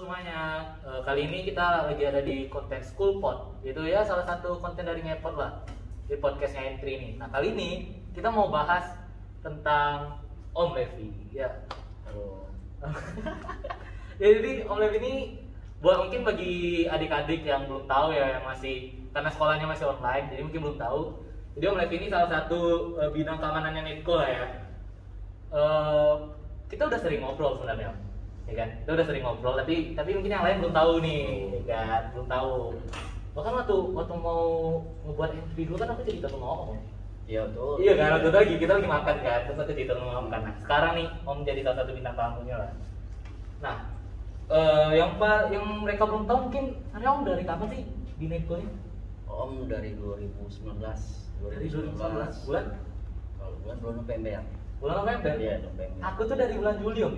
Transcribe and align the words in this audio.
semuanya, 0.00 0.64
Eh, 0.80 1.00
kali 1.04 1.28
ini 1.28 1.38
kita 1.52 1.92
lagi 1.92 2.08
ada 2.08 2.24
di 2.24 2.48
konten 2.48 2.80
Schoolpod 2.80 3.60
Itu 3.60 3.84
ya 3.84 4.00
salah 4.00 4.24
satu 4.24 4.56
konten 4.56 4.88
dari 4.88 5.04
Ngepot 5.04 5.36
lah 5.36 5.60
Di 6.08 6.16
podcastnya 6.16 6.72
Entry 6.72 6.96
ini. 6.96 7.08
Nah 7.20 7.28
kali 7.28 7.52
ini 7.52 7.70
kita 8.16 8.32
mau 8.32 8.48
bahas 8.48 8.96
tentang 9.44 10.18
Om 10.50 10.74
Levi. 10.74 11.12
Ya. 11.36 11.52
Halo. 12.08 12.48
Ya, 14.20 14.36
Jadi 14.36 14.64
Om 14.64 14.80
Levi 14.80 14.96
ini 15.00 15.14
buat 15.80 15.96
mungkin 15.96 16.28
bagi 16.28 16.84
adik-adik 16.84 17.40
yang 17.40 17.64
belum 17.64 17.88
tahu 17.88 18.12
ya 18.12 18.36
yang 18.36 18.44
masih 18.44 18.92
karena 19.16 19.32
sekolahnya 19.32 19.64
masih 19.64 19.88
online 19.88 20.28
jadi 20.28 20.42
mungkin 20.44 20.60
belum 20.60 20.78
tahu. 20.80 21.00
Jadi 21.56 21.64
Om 21.70 21.78
Levi 21.80 21.94
ini 22.00 22.08
salah 22.08 22.28
satu 22.28 22.60
eh, 23.00 23.10
bidang 23.12 23.38
keamanannya 23.40 23.82
Netco 23.84 24.16
lah 24.16 24.28
ya. 24.28 24.44
Eh, 25.54 26.14
kita 26.68 26.88
udah 26.88 26.98
sering 27.00 27.20
ngobrol 27.22 27.60
sebenarnya 27.60 28.09
ya 28.50 28.54
kan 28.58 28.68
kita 28.82 28.90
udah 28.98 29.06
sering 29.06 29.22
ngobrol 29.22 29.54
tapi 29.54 29.94
tapi 29.94 30.10
mungkin 30.18 30.34
yang 30.34 30.42
lain 30.42 30.58
belum 30.58 30.74
tahu 30.74 30.92
nih 30.98 31.22
ya 31.70 31.80
kan 31.86 32.02
belum 32.10 32.26
tahu 32.26 32.54
bahkan 33.30 33.52
waktu 33.62 33.76
waktu 33.94 34.14
mau 34.18 34.42
ngebuat 35.06 35.30
entry 35.38 35.62
dulu 35.70 35.76
kan 35.78 35.94
aku 35.94 36.02
cerita 36.02 36.26
sama 36.26 36.46
Om 36.66 36.70
Iya 37.30 37.46
betul. 37.46 37.78
Iya 37.78 37.94
kan, 37.94 38.08
waktu 38.18 38.26
itu 38.26 38.38
lagi 38.42 38.54
kita 38.58 38.72
lagi 38.74 38.88
makan 38.90 39.16
kan, 39.22 39.40
terus 39.46 39.58
aku 39.62 39.70
cerita 39.70 39.94
sama 39.94 40.18
Om 40.18 40.26
kan. 40.34 40.40
Nah, 40.42 40.54
sekarang 40.66 40.92
nih 40.98 41.08
Om 41.22 41.38
jadi 41.46 41.60
salah 41.62 41.78
satu 41.78 41.90
bintang 41.94 42.18
tamunya 42.18 42.56
lah. 42.58 42.70
Nah, 43.62 43.76
eh, 44.50 44.90
yang 44.98 45.14
yang 45.54 45.64
mereka 45.86 46.10
belum 46.10 46.26
tahu 46.26 46.50
mungkin, 46.50 46.74
karena 46.90 47.08
Om 47.14 47.22
dari 47.22 47.44
kapan 47.46 47.68
sih 47.70 47.82
di 48.18 48.26
Netco 48.26 48.58
ini? 48.58 48.74
Om 49.30 49.70
dari 49.70 49.94
2019. 49.94 50.74
Dari 51.38 51.66
2019 51.70 52.50
bulan 52.50 52.64
Kalau 53.38 53.54
bulan 53.62 53.76
bulan 53.78 53.94
November. 54.02 54.42
bulan 54.82 54.94
November. 55.06 55.32
Iya 55.38 55.54
November. 55.62 56.00
Aku 56.10 56.20
tuh 56.26 56.34
dari 56.34 56.54
bulan 56.58 56.76
Juli. 56.82 57.00
Om. 57.06 57.14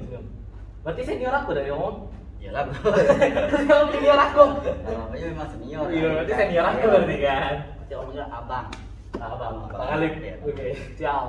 Berarti 0.82 1.02
senior 1.06 1.30
aku 1.30 1.50
dari 1.54 1.70
Om. 1.70 1.94
Iya 2.42 2.50
lah 2.50 2.62
bro. 2.66 2.90
Terus 3.54 3.66
Om 3.70 3.88
senior 3.94 4.18
aku. 4.18 4.44
Namanya 4.82 5.26
memang 5.30 5.48
senior. 5.54 5.86
Iya, 5.86 6.06
berarti 6.10 6.32
senior 6.34 6.64
aku 6.66 6.84
berarti 6.90 7.16
kan. 7.22 7.54
Berarti 7.78 7.94
om 7.94 8.06
bilang 8.10 8.30
abang. 8.34 8.66
Bang, 9.14 9.30
Abang. 9.38 9.54
Bang 9.70 9.90
Alif. 9.94 10.12
Iya. 10.18 10.34
Oke, 10.42 10.66
siap. 10.98 11.26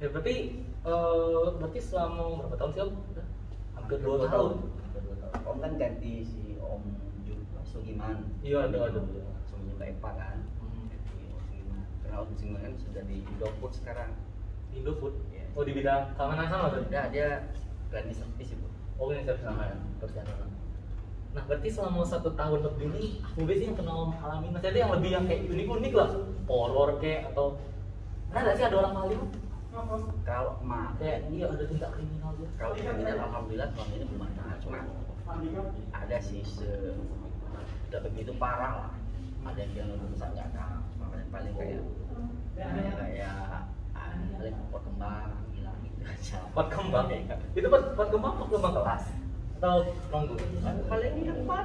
Ya, 0.00 0.06
berarti 0.08 0.34
eh 0.80 1.46
berarti 1.60 1.78
selama 1.84 2.40
berapa 2.40 2.56
tahun 2.56 2.70
sih 2.72 2.82
Om? 2.88 2.92
Hampir 3.76 3.98
2 4.00 4.32
tahun. 4.32 4.52
Hampir 4.64 5.00
dua 5.04 5.16
tahun. 5.20 5.40
Om 5.44 5.56
kan 5.60 5.72
ganti 5.76 6.12
si 6.24 6.56
Om 6.56 6.82
Sugiman. 7.68 8.16
Iya, 8.40 8.64
ada, 8.64 8.88
ada. 8.88 9.00
Langsung 9.04 9.60
juga 9.68 9.84
Epa 9.84 10.10
kan. 10.16 10.40
Hmm. 10.64 10.88
Sugiman. 11.44 11.84
Karena 12.00 12.16
Om 12.24 12.28
Sugiman 12.32 12.60
kan 12.64 12.74
sudah 12.80 13.02
di 13.04 13.16
Indofood 13.28 13.72
sekarang. 13.76 14.16
Indofood. 14.72 15.14
Iya. 15.36 15.44
Oh 15.52 15.62
di 15.68 15.72
bidang 15.76 16.16
keamanan 16.16 16.48
sama 16.48 16.72
berarti? 16.72 16.88
Udah 16.88 17.06
dia 17.12 17.28
ganti 17.90 18.14
servis 18.14 18.54
itu. 18.54 18.66
Oh 18.96 19.10
ini 19.10 19.26
service 19.26 19.44
sama 19.44 19.66
ya, 19.66 19.76
perjalanan. 19.98 20.50
Nah 21.30 21.42
berarti 21.46 21.68
selama 21.70 22.02
satu 22.02 22.34
tahun 22.34 22.66
lebih 22.66 22.86
ini 22.90 23.04
aku 23.22 23.46
biasanya 23.46 23.66
yang 23.70 23.76
pernah 23.78 23.94
alami 24.18 24.46
Maksudnya 24.50 24.80
yang 24.82 24.92
lebih 24.98 25.10
yang 25.14 25.24
kayak 25.30 25.42
unik-unik 25.46 25.92
lah. 25.94 26.10
Horror 26.50 26.90
kayak 26.98 27.30
atau 27.30 27.46
Nah 28.30 28.40
nggak 28.42 28.54
sih 28.58 28.64
ada 28.66 28.76
orang 28.78 28.94
maling? 28.94 29.22
Kalau 30.26 30.52
mah 30.66 30.98
Kayak 30.98 31.30
iya 31.30 31.46
ada 31.46 31.64
tindak 31.66 31.90
kriminal 31.94 32.30
gitu 32.34 32.50
kalau 32.58 32.74
kriminal 32.74 33.16
alhamdulillah 33.30 33.68
selama 33.70 33.92
ini 33.94 34.04
belum 34.10 34.22
ada. 34.26 34.44
Cuma 34.58 34.78
ada 35.94 36.16
sih 36.18 36.42
se 36.42 36.70
tidak 37.86 38.00
begitu 38.10 38.34
parah 38.38 38.72
lah. 38.86 38.92
Ada 39.46 39.62
yang 39.72 39.94
rusak 40.10 40.30
nggak 40.34 40.46
ada 40.54 40.82
makanya 41.00 41.26
paling 41.32 41.54
kayak 41.56 41.82
kayak 42.58 43.34
ah, 43.96 44.12
paling 44.36 44.56
kembang 44.68 45.30
Pot 46.54 46.66
kembang. 46.72 47.06
Itu 47.54 47.66
pot, 47.70 47.82
pot 47.96 48.08
kembang 48.10 48.34
pot 48.38 48.48
kembang 48.50 48.74
kelas? 48.76 49.04
Atau 49.60 49.92
nunggu? 50.08 50.34
Kan 50.64 50.76
paling 50.88 51.12
di 51.20 51.24
depan. 51.28 51.64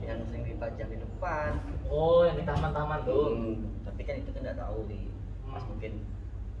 Yang 0.00 0.18
sering 0.30 0.44
dipajang 0.46 0.88
di 0.88 0.98
depan. 1.02 1.50
Oh 1.90 2.24
yang 2.24 2.36
di 2.38 2.44
taman-taman 2.46 3.04
tuh. 3.04 3.26
Hmm, 3.34 3.54
tapi 3.84 4.00
kan 4.06 4.14
itu 4.22 4.30
kan 4.32 4.40
nggak 4.42 4.58
tahu 4.58 4.78
di 4.88 5.10
pas 5.46 5.62
Hmm. 5.62 5.68
mungkin 5.72 5.92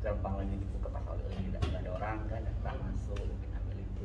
gerbang 0.00 0.34
lagi 0.38 0.54
dibuka 0.60 0.88
pas 0.92 1.04
awal 1.08 1.18
lagi. 1.20 1.48
Tidak 1.48 1.80
ada 1.84 1.90
orang 1.96 2.18
kan 2.28 2.40
datang 2.44 2.76
masuk 2.84 3.18
mungkin 3.20 3.50
ambil 3.56 3.78
itu. 3.80 4.04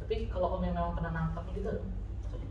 Tapi 0.00 0.14
kalau 0.28 0.58
Om 0.58 0.62
yang 0.66 0.74
memang 0.76 0.96
pernah 0.96 1.12
nangkap 1.12 1.44
gitu 1.56 1.72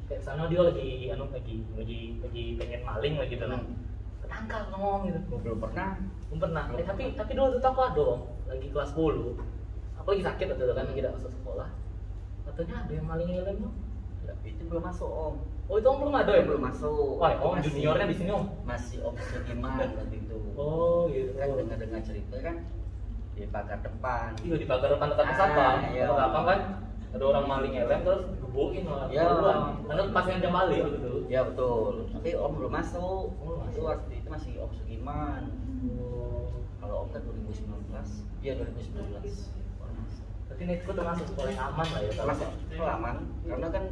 Kayak 0.10 0.26
sana 0.26 0.50
dia 0.50 0.62
lagi 0.66 1.14
anu 1.14 1.30
lagi 1.30 1.62
lagi 1.78 2.18
lagi 2.18 2.44
pengen 2.58 2.82
maling 2.82 3.16
lagi 3.22 3.38
gitu 3.38 3.46
kan. 3.46 3.62
Hmm. 3.62 3.78
Ketangkap 4.26 4.64
ngomong 4.74 5.06
gitu? 5.06 5.20
Gua 5.30 5.40
belum 5.46 5.60
pernah. 5.62 5.90
Belum 6.34 6.40
pernah. 6.42 6.64
Eh, 6.74 6.86
tapi 6.86 7.04
tapi 7.14 7.32
dulu 7.38 7.62
tuh 7.62 7.70
aku 7.70 7.82
ada 7.86 8.04
Om, 8.18 8.22
lagi 8.50 8.68
kelas 8.68 8.90
10. 8.92 9.38
Aku 9.96 10.08
lagi 10.10 10.24
sakit 10.24 10.46
waktu 10.48 10.64
itu 10.64 10.74
kan 10.74 10.84
lagi 10.84 10.98
tidak 10.98 11.14
masuk 11.16 11.32
sekolah. 11.32 11.68
Katanya 12.44 12.76
ada 12.82 12.92
yang 12.92 13.06
maling 13.06 13.30
helm 13.32 13.58
tuh. 13.62 13.74
itu 14.40 14.62
belum 14.64 14.84
masuk 14.84 15.10
om 15.10 15.36
Oh 15.66 15.76
itu 15.76 15.86
Om 15.86 15.98
belum 16.00 16.16
ada 16.16 16.32
ya? 16.32 16.46
belum 16.46 16.62
masuk 16.64 17.18
Wah, 17.18 17.34
Om 17.36 17.58
Masih- 17.58 17.66
juniornya 17.72 18.06
di 18.06 18.16
sini 18.16 18.30
Om. 18.30 18.46
masih 18.62 18.98
om 19.02 19.14
Sugiman 19.20 19.74
waktu 19.74 20.16
itu 20.16 20.38
Oh 20.54 21.10
gitu. 21.10 21.34
kan 21.34 21.50
dengar 21.56 21.78
dengar 21.78 22.02
cerita 22.02 22.38
kan 22.38 22.56
di 23.34 23.46
pagar 23.48 23.80
depan 23.82 24.30
Iya 24.40 24.56
di 24.56 24.66
pagar 24.66 24.90
depan 24.92 25.08
dekat 25.10 25.26
Ah, 25.26 25.34
satpam. 25.36 25.76
iya. 25.90 26.06
Belakang 26.08 26.46
kan 26.46 26.60
ada 27.10 27.24
orang 27.26 27.46
maling 27.48 27.74
helm 27.74 28.00
terus 28.00 28.22
gebukin 28.40 28.84
malah. 28.86 29.08
Iya. 29.10 29.24
Keluar. 29.28 29.56
Karena 29.82 30.04
pas 30.12 30.26
yang 30.26 30.40
jam 30.40 30.54
balik 30.54 30.78
gitu. 30.88 31.12
ya 31.26 31.42
betul 31.44 31.94
tapi 32.08 32.30
om 32.36 32.52
belum 32.54 32.72
masuk 32.72 33.24
Oh, 33.34 33.46
belum 33.50 33.60
itu 33.66 33.66
masuk. 33.66 33.84
waktu 33.84 34.12
itu 34.16 34.28
masih 34.30 34.52
om 34.58 34.72
Sugiman. 34.72 35.42
Kalau 36.90 37.06
kan 37.08 37.22
2019 37.22 38.42
iya 38.42 38.54
2019 38.58 39.22
Om 39.78 39.94
masuk. 39.96 40.26
Berarti 40.44 40.64
netku 40.66 40.92
termasuk 40.92 41.26
sekolah 41.28 41.50
yang 41.50 41.64
aman 41.68 41.88
lah 41.88 42.02
ya. 42.02 42.12
kalau- 42.12 42.30
masuk 42.32 42.50
aman 42.90 43.16
karena 43.44 43.68
kan 43.70 43.84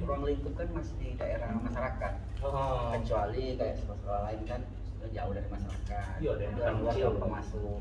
ruang 0.00 0.22
lingkup 0.22 0.54
kan 0.54 0.68
masih 0.70 0.94
di 0.96 1.08
daerah 1.14 1.50
masyarakat 1.52 2.12
Oh. 2.38 2.94
kecuali 2.94 3.58
kayak 3.58 3.74
sekolah-sekolah 3.76 4.20
lain 4.24 4.40
kan 4.46 4.60
sudah 4.92 5.10
jauh 5.10 5.32
dari 5.32 5.48
masyarakat 5.48 6.14
Iya, 6.16 6.30
Orang 6.30 6.78
luar 6.80 6.92
kecil. 6.92 7.10
masuk 7.18 7.80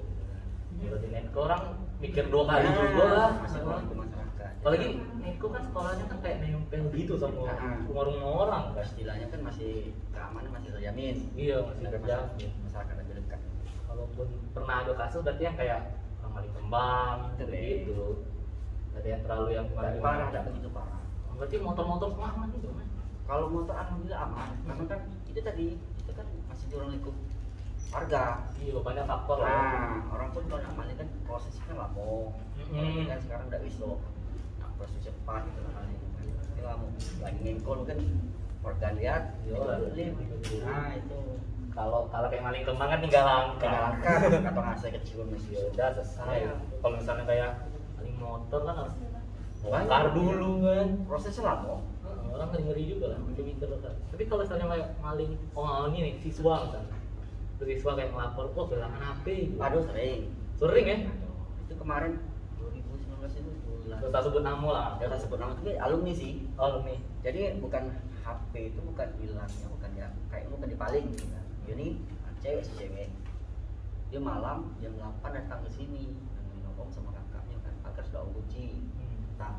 Berarti 0.80 1.08
netku 1.08 1.40
orang 1.40 1.62
mikir 1.98 2.26
dua 2.28 2.44
kali 2.46 2.62
Nah, 2.64 2.74
juga 2.76 3.06
lah. 3.08 3.30
masih 3.40 3.60
ruang 3.60 3.78
lingkup 3.80 3.98
masyarakat 4.00 4.52
Apalagi 4.58 4.88
Neko 5.18 5.48
kan 5.48 5.62
sekolahnya 5.64 6.06
kan 6.08 6.18
kayak 6.20 6.38
nempel 6.42 6.82
gitu 6.92 7.14
sama 7.16 7.46
Ah. 7.46 7.78
rumah-rumah 7.84 8.26
orang 8.40 8.64
kan. 8.74 8.84
istilahnya 8.84 9.28
kan 9.28 9.40
masih 9.44 9.72
keamanan 10.10 10.50
masih 10.52 10.70
terjamin 10.72 11.16
Iya 11.36 11.58
masih 11.62 11.84
terjamin. 11.84 12.02
masyarakat, 12.02 12.52
masyarakat 12.64 12.96
lebih 12.98 13.14
dekat 13.20 13.40
Kalaupun 13.98 14.28
pernah 14.54 14.76
ada 14.86 14.94
kasus 14.94 15.26
berarti 15.26 15.44
yang 15.44 15.58
kayak 15.58 15.80
orang 16.22 16.32
maling 16.32 16.54
kembang 16.54 17.18
Betul, 17.34 17.50
gitu. 17.50 18.08
Ada 18.94 19.08
yang 19.10 19.22
terlalu 19.26 19.48
yang 19.52 19.66
maling 19.74 19.98
parah 19.98 20.30
tidak 20.30 20.44
begitu 20.48 20.70
parah 20.70 21.02
Berarti 21.34 21.56
motor-motor 21.58 22.08
semua 22.14 22.30
aman 22.32 22.50
gitu 22.54 22.70
kan? 22.70 22.86
kalau 23.28 23.52
motor 23.52 23.76
alhamdulillah 23.76 24.24
aman 24.24 24.50
karena 24.64 24.84
kan 24.88 25.00
itu 25.28 25.40
tadi 25.44 25.68
itu 25.76 26.12
kan 26.16 26.24
masih 26.48 26.66
di 26.72 26.76
ruang 26.80 26.96
lingkup 26.96 27.12
warga 27.90 28.24
Iya 28.56 28.80
banyak 28.80 29.04
faktor 29.04 29.38
lah. 29.44 29.52
nah 29.52 30.16
orang 30.16 30.30
pun 30.32 30.44
kalau 30.48 30.64
namanya 30.64 30.94
kan 30.96 31.08
prosesnya 31.28 31.64
kan 31.68 31.76
lama 31.76 32.32
Mm-mm. 32.56 33.04
kan 33.04 33.20
sekarang 33.20 33.46
udah 33.52 33.60
bisa 33.60 33.84
nah, 34.58 34.70
proses 34.80 35.02
cepat 35.04 35.44
gitu 35.44 35.60
namanya 35.60 35.96
ini 36.56 36.62
lama 36.64 36.86
lagi 37.20 37.40
ngengkol 37.44 37.80
kan 37.84 38.00
warga 38.64 38.88
lihat 38.96 39.24
Iya, 39.44 39.52
itu 39.52 39.60
lah. 39.60 39.78
nah 40.64 40.88
itu 40.96 41.20
Kalau 41.78 42.10
kalau 42.10 42.28
kayak 42.34 42.42
maling 42.42 42.66
kembang 42.66 42.90
kan 42.90 43.00
tinggal 43.06 43.24
langkah 43.30 43.94
atau 44.50 44.62
ngasih 44.66 44.90
kecil 44.98 45.30
masih 45.30 45.54
Ya 45.54 45.62
udah 45.70 45.88
selesai. 45.94 46.38
Iya. 46.42 46.54
Kalau 46.82 46.94
misalnya 46.98 47.26
kayak 47.30 47.50
maling 48.02 48.18
motor 48.18 48.60
kan 48.66 48.76
harus 48.82 48.96
bongkar 49.62 50.06
dulu 50.18 50.52
kan. 50.66 50.88
prosesnya 51.06 51.44
lama. 51.46 51.78
Nah, 51.78 52.34
orang 52.34 52.48
ngeri 52.50 52.64
ngeri 52.66 52.84
juga 52.98 53.06
lah 53.14 53.20
pinter 53.30 53.44
pinter 53.46 53.68
kan 53.84 53.94
tapi 54.10 54.24
kalau 54.26 54.42
misalnya 54.42 54.66
kayak 54.74 54.90
maling 55.02 55.32
oh 55.54 55.86
ini 55.92 55.98
nih 56.02 56.14
siswa 56.24 56.66
misalnya 56.66 56.98
Terus 57.58 57.70
siswa 57.82 57.92
kayak 57.98 58.10
ngelapor 58.14 58.46
oh 58.54 58.66
kehilangan 58.70 59.02
HP 59.02 59.26
gitu. 59.50 59.58
aduh 59.58 59.82
sering. 59.82 60.22
Sering 60.62 60.86
ya? 60.86 60.98
Itu 61.66 61.74
kemarin. 61.78 62.22
2019 62.62 63.34
itu 63.34 63.50
bulan 63.66 63.98
terus 63.98 64.14
tak 64.14 64.24
sebut 64.30 64.44
nama 64.46 64.68
lah. 64.70 64.88
Ya 65.02 65.10
kan 65.10 65.20
sebut 65.22 65.38
nama 65.42 65.54
tapi 65.58 65.74
alumni 65.78 66.14
sih. 66.14 66.46
Oh 66.58 66.82
nih 66.86 66.98
jadi 67.26 67.58
bukan 67.62 67.98
HP 68.22 68.54
itu 68.74 68.80
bukan 68.84 69.08
hilangnya 69.20 69.68
bukan 69.72 69.90
ya 69.98 70.08
kayak 70.30 70.48
bukan 70.52 70.68
dipaling 70.70 71.06
gitu 71.16 71.26
kan 71.32 71.47
ini 71.70 71.88
cewek 72.40 72.64
si 72.64 72.72
cewek. 72.78 73.10
Dia 74.08 74.20
malam 74.20 74.72
jam 74.80 74.94
8 74.96 75.20
datang 75.36 75.60
ke 75.64 75.70
sini 75.70 76.16
nemuin 76.16 76.80
om 76.80 76.88
sama 76.88 77.12
kakaknya 77.12 77.58
kan. 77.60 77.74
Kakak 77.84 78.04
sudah 78.08 78.22
om 78.24 78.32
kunci 78.34 78.88
Hmm. 78.96 79.20
datang. 79.36 79.56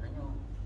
Nanya 0.00 0.24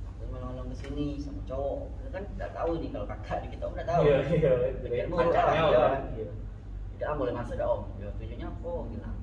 aku 0.08 0.22
menolong 0.26 0.68
ke 0.72 0.76
sini 0.78 1.20
sama 1.20 1.40
cowok. 1.44 1.80
Dia 2.00 2.08
kan 2.10 2.22
nggak 2.34 2.50
tahu 2.52 2.70
nih 2.80 2.88
kalau 2.90 3.06
kakak 3.06 3.38
kita 3.46 3.62
om 3.62 3.72
nggak 3.76 3.88
tahu. 3.88 4.02
Iya 4.04 4.18
iya 4.30 4.52
jadi 4.80 4.96
pacarnya 5.06 5.62
kan 5.68 6.02
iya. 6.16 6.24
Iya. 6.24 6.32
tidak 6.96 7.14
boleh 7.14 7.32
masuk 7.32 7.54
dah 7.54 7.68
om. 7.68 7.82
Dia 8.00 8.08
tujuannya 8.16 8.46
apa? 8.48 8.72
Bilang 8.88 9.16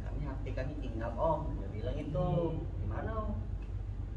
kami 0.00 0.20
HP 0.24 0.44
kami 0.56 0.72
tinggal 0.80 1.12
om. 1.14 1.40
Dia 1.54 1.68
bilang 1.70 1.96
itu 1.96 2.26
di 2.56 2.86
mana 2.88 3.10
om? 3.14 3.30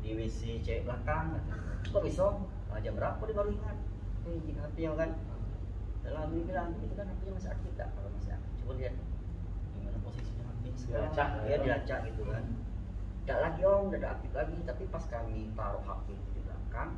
Di 0.01 0.17
WC 0.17 0.63
cewek 0.63 0.87
belakang 0.87 1.37
kok 1.83 2.01
bisa 2.01 2.25
"Ah, 2.71 2.79
jam 2.79 2.95
berapa 2.95 3.19
dia 3.19 3.35
baru 3.35 3.51
ingat? 3.51 3.77
Tinggal 4.23 4.63
HP 4.63 4.77
nya 4.81 4.91
kan 4.95 5.09
dalam 6.01 6.33
dia 6.33 6.43
bilang 6.49 6.69
itu 6.81 6.93
kan 6.97 7.05
HP 7.09 7.19
nya 7.25 7.33
masih 7.37 7.51
aktif 7.53 7.71
tak 7.77 7.89
kalau 7.93 8.09
masih 8.17 8.31
aktif. 8.33 8.53
Coba 8.61 8.71
lihat 8.77 8.93
di 9.71 9.79
mana 9.85 9.97
posisinya 10.01 10.43
sekarang 10.75 11.11
Dilacak 11.13 11.29
ya. 11.45 11.57
dilacak 11.61 11.99
gitu 12.09 12.21
kan. 12.25 12.43
Tidak 13.21 13.39
lagi 13.39 13.61
om 13.65 13.85
tidak 13.93 14.09
aktif 14.17 14.31
lagi. 14.33 14.57
Tapi 14.65 14.83
pas 14.89 15.03
kami 15.05 15.37
taruh 15.53 15.83
HP 15.85 16.05
itu 16.17 16.29
di 16.33 16.41
belakang 16.45 16.89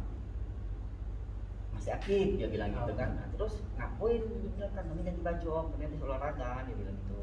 masih 1.73 1.91
aktif 1.97 2.27
dia 2.39 2.47
bilang 2.47 2.69
gitu 2.71 2.93
kan. 2.95 3.09
Nah, 3.17 3.27
terus 3.35 3.53
ngapain 3.75 4.21
dia 4.23 4.49
bilang 4.55 4.71
kan 4.71 4.83
kami 4.87 5.01
ganti 5.03 5.21
baju 5.21 5.47
om. 5.51 5.65
Kami 5.75 5.83
habis 5.87 6.01
olahraga 6.01 6.49
dia 6.63 6.75
bilang 6.79 6.95
gitu. 7.03 7.21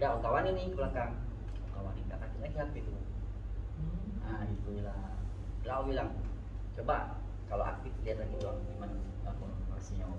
Udah 0.00 0.08
om 0.16 0.20
kawan 0.24 0.48
ini 0.48 0.72
ke 0.72 0.76
belakang. 0.80 1.12
Om 1.68 1.70
kawan 1.76 1.94
ini 2.00 2.10
aktif 2.16 2.38
lagi 2.40 2.56
HP 2.56 2.74
itu. 2.80 2.92
Nah 4.22 4.42
itu 4.48 4.72
lah 4.80 5.12
lah 5.62 5.74
om 5.78 5.86
bilang 5.86 6.10
coba 6.72 7.20
kalau 7.46 7.64
aktif 7.68 7.92
lihat 8.02 8.18
lagi 8.24 8.36
dong 8.40 8.58
gimana 8.64 8.96
aku 9.28 9.44
masihnya 9.68 10.08
om 10.08 10.16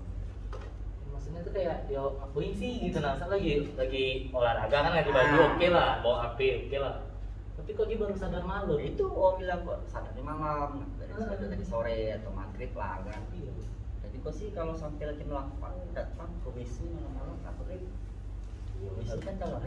maksudnya 1.14 1.40
tuh 1.40 1.52
kayak 1.54 1.76
ya 1.86 2.02
ngapain 2.02 2.52
sih 2.52 2.72
gitu. 2.82 2.98
Nah 2.98 3.14
Saya 3.14 3.30
lagi 3.30 3.52
lagi 3.72 4.04
olahraga 4.28 4.76
kan 4.76 4.92
lagi 4.92 5.10
baju 5.10 5.34
Ah. 5.36 5.46
oke 5.48 5.66
lah. 5.70 5.90
Bawa 6.02 6.16
HP 6.26 6.38
oke 6.66 6.76
lah. 6.76 6.94
Tapi 7.54 7.70
kok 7.72 7.86
dia 7.86 7.96
baru 7.96 8.14
sadar 8.14 8.42
malam? 8.42 8.76
Itu 8.76 9.04
om 9.06 9.38
bilang 9.38 9.62
kok 9.62 9.78
sadarnya 9.86 10.20
malam 10.20 10.70
dari 10.98 11.12
Ah. 11.14 11.24
sadar 11.24 11.46
dari 11.48 11.64
sore 11.64 11.98
atau 12.12 12.30
maghrib 12.30 12.72
lah 12.74 12.98
kan. 13.02 13.22
Iya. 13.30 13.52
Jadi 14.02 14.16
kok 14.20 14.34
sih 14.34 14.48
kalau 14.50 14.74
sampai 14.74 15.04
lagi 15.08 15.22
melakukan 15.22 15.72
datang 15.94 16.30
ke 16.42 16.48
WC 16.50 16.76
malam-malam 16.90 17.38
maghrib 17.40 17.82
WC 18.84 19.12
kan 19.22 19.34
kalau 19.40 19.58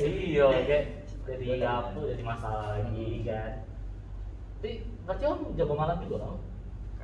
iya 0.00 0.46
kayak 0.70 0.84
jadi 1.26 1.46
Betul. 1.58 1.66
apa 1.66 1.98
jadi 2.08 2.22
masalah 2.24 2.66
lagi 2.78 3.10
kan. 3.26 3.52
Tapi 4.56 4.70
berarti 5.04 5.24
om 5.26 5.40
jago 5.52 5.74
malam 5.74 5.98
juga 6.00 6.16
kan 6.24 6.34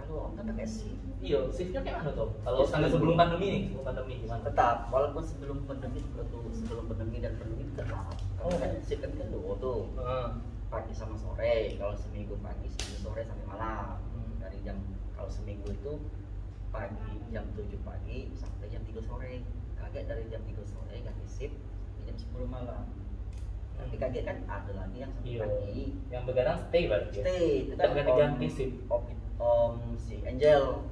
kalau 0.04 0.32
kan 0.32 0.44
pakai 0.46 0.66
shift 0.66 0.98
iya 1.18 1.38
shiftnya 1.48 1.80
kayak 1.80 1.96
mana 1.98 2.10
tuh 2.12 2.28
kalau 2.40 2.58
Ya, 2.60 2.88
sebelum- 2.88 3.14
pandemi 3.14 3.46
nih 3.48 3.62
sebelum 3.66 3.84
pandemi 3.84 4.12
gimana 4.18 4.42
tetap 4.42 4.76
walaupun 4.88 5.22
sebelum 5.22 5.58
pandemi 5.64 5.98
sebelum 6.00 6.28
sebelum 6.52 6.84
pandemi 6.86 7.16
dan 7.18 7.32
pandemi 7.36 7.64
tetap 7.72 8.04
Oh. 8.38 8.46
oh. 8.46 8.56
kan 8.56 8.70
shift 8.80 9.00
kan 9.00 9.12
kan 9.12 9.28
dua 9.28 9.54
tuh 9.56 9.86
Heeh. 9.94 10.26
pagi 10.68 10.92
sama 10.92 11.14
sore 11.14 11.56
kalau 11.76 11.94
seminggu 11.94 12.34
pagi 12.38 12.66
seminggu 12.68 12.98
sore 13.02 13.22
sampai 13.22 13.46
malam 13.46 14.00
Hmm. 14.08 14.32
dari 14.38 14.58
jam 14.60 14.76
kalau 15.12 15.28
seminggu 15.28 15.68
itu 15.68 15.92
pagi 16.68 17.04
jam 17.28 17.44
7 17.52 17.68
pagi 17.80 18.32
sampai 18.34 18.66
jam 18.66 18.80
3 18.82 18.98
sore 19.00 19.44
kaget 19.76 20.04
dari 20.06 20.24
jam 20.26 20.40
3 20.42 20.64
sore 20.64 20.96
ganti 20.98 21.26
shift 21.28 21.56
jam 22.02 22.16
10 22.16 22.48
malam 22.48 22.82
tapi 23.74 23.94
Hmm. 23.94 24.02
kaget 24.02 24.24
kan 24.24 24.38
ada 24.48 24.72
lagi 24.74 24.96
yang 24.98 25.12
sampai 25.12 25.28
Iya. 25.28 25.40
pagi 25.42 25.80
yang 26.08 26.22
begadang 26.24 26.58
stay 26.62 26.82
berarti 26.86 27.12
ya? 27.12 27.22
stay 27.22 27.46
itu 27.62 27.72
Tetap 27.72 27.84
kan 27.84 27.94
ganti-ganti 27.94 28.46
om- 28.88 29.06
om, 29.38 29.96
si 29.96 30.20
Angel. 30.26 30.84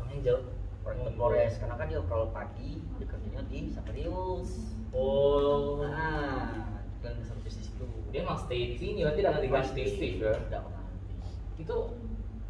Om 0.00 0.08
Angel 0.10 0.38
Oh, 0.84 1.08
Flores 1.16 1.56
karena 1.56 1.80
kan 1.80 1.88
dia 1.88 2.00
kalau 2.04 2.28
pagi 2.28 2.76
dia 3.00 3.06
kerjanya 3.08 3.40
di 3.48 3.72
Saperius 3.72 4.76
oh. 4.92 5.80
Nah 5.80 6.76
kan 7.00 7.16
service 7.24 7.56
di 7.56 7.64
situ. 7.72 7.88
Dia 8.12 8.20
emang 8.20 8.36
stay 8.36 8.72
di 8.72 8.76
sini 8.76 9.00
berarti 9.00 9.20
udah 9.24 9.32
ganti 9.32 9.82
shift 9.88 10.20
ya? 10.20 10.36
tidak 10.36 10.60
ganti 10.60 11.12
itu 11.56 11.76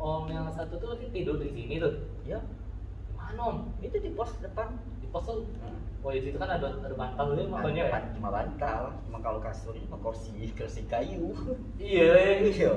om 0.03 0.27
yang 0.27 0.51
satu 0.51 0.83
tuh 0.83 0.99
tidur 1.15 1.39
di 1.39 1.55
sini 1.55 1.79
tuh 1.79 2.11
ya 2.27 2.43
mana 3.15 3.43
om? 3.55 3.57
Itu 3.79 4.03
di 4.03 4.11
pos 4.19 4.35
depan 4.43 4.83
pos 5.15 5.31
tuh 5.31 5.47
oh 6.03 6.11
di 6.11 6.21
situ 6.21 6.37
kan 6.37 6.51
ada 6.59 6.75
ada 6.75 6.95
bantalnya 6.99 7.47
makanya 7.47 7.83
ya 7.87 7.93
Ban- 7.95 8.13
cuma 8.19 8.29
bantal. 8.35 8.81
Cuma 9.09 9.19
kalau 9.23 9.39
kasur 9.41 9.73
itu 9.73 9.87
mah 9.89 10.03
kursi 10.03 10.53
kursi 10.53 10.85
kayu. 10.91 11.33
Iya 11.81 12.45
iya. 12.45 12.73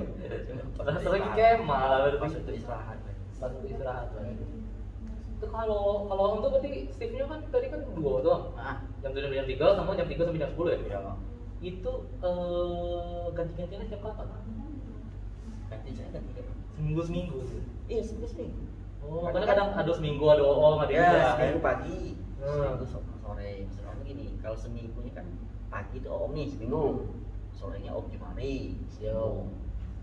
Terus 0.78 1.04
lagi 1.12 1.30
kemah 1.34 1.84
lah 1.92 1.98
berarti 2.08 2.40
itu. 2.40 2.52
Istirahat 2.62 3.02
satu 3.36 3.58
istirahat 3.66 4.14
lah 4.14 4.24
itu 5.38 5.46
kalau 5.54 6.10
kalau 6.10 6.24
om 6.34 6.38
tuh 6.42 6.50
berarti 6.50 6.90
shiftnya 6.90 7.30
kan 7.30 7.46
tadi 7.54 7.70
kan 7.70 7.86
dua 7.94 8.26
tuh 8.26 8.40
nah 8.58 8.82
jam 9.06 9.14
tujuh 9.14 9.30
sampai 9.30 9.38
jam 9.38 9.46
tiga 9.46 9.68
sama 9.78 9.92
jam 9.94 10.08
tiga 10.10 10.22
sampai 10.26 10.42
jam 10.42 10.50
sepuluh 10.50 10.72
ya? 10.74 10.80
Ya 10.82 11.00
itu 11.62 11.92
eh 12.26 13.24
ganti-gantiannya 13.38 13.86
tiap 13.90 14.02
kapan 14.02 14.28
ganti 15.70 15.90
saya 15.94 16.10
ganti 16.10 16.32
seminggu 16.74 17.02
seminggu. 17.06 17.38
Sih 17.46 17.62
iya 17.86 18.02
seminggu 18.02 18.28
seminggu. 18.34 18.62
Oh 19.06 19.30
makanya 19.30 19.48
kadang 19.54 19.70
ada 19.78 19.92
seminggu 19.94 20.26
ada 20.26 20.42
om 20.42 20.82
ada 20.82 20.90
ya 20.90 21.38
seminggu 21.38 21.62
pagi 21.62 22.18
Hmm. 22.38 22.46
seminggu 22.46 22.86
so- 22.86 23.06
sore 23.18 23.50
misalnya 23.60 23.90
om 23.90 24.00
gini 24.02 24.26
kalau 24.38 24.56
seminggu 24.56 24.98
ini 25.00 25.12
kan 25.12 25.26
pagi 25.68 25.98
itu 25.98 26.08
om 26.08 26.32
nih 26.32 26.48
seminggu 26.48 26.84
sorenya 27.52 27.92
om 27.92 28.06
Jumari 28.08 28.78
Siap. 28.88 29.44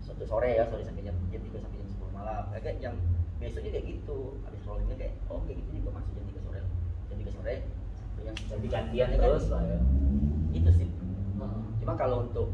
satu 0.01 0.23
sore 0.23 0.49
ya 0.53 0.63
sore 0.63 0.83
sampai 0.83 1.01
jam 1.01 1.15
jam 1.27 1.41
tiga 1.41 1.57
sampai 1.57 1.79
jam 1.79 1.87
sepuluh 1.87 2.11
malam 2.11 2.43
kayak 2.53 2.77
yang 2.77 2.95
besoknya 3.35 3.71
kayak 3.71 3.85
gitu 3.89 4.17
habis 4.41 4.61
rollingnya 4.63 4.95
kayak 4.95 5.13
oh 5.25 5.41
kayak 5.41 5.57
gitu 5.59 5.69
juga 5.79 5.89
masuk 5.95 6.11
jam 6.13 6.25
tiga 6.27 6.41
sore 6.41 6.59
jam 7.07 7.15
tiga 7.17 7.31
sore 7.31 7.55
sampai 8.05 8.23
jam 8.23 8.35
jadi 8.45 8.67
gantian 8.69 9.07
Ya 9.07 9.15
kan? 9.15 9.25
terus 9.25 9.45
lah 9.49 9.61
ya 9.63 9.79
itu 10.53 10.69
sih 10.71 10.87
Heeh. 11.33 11.61
cuma 11.79 11.93
kalau 11.95 12.17
untuk 12.21 12.47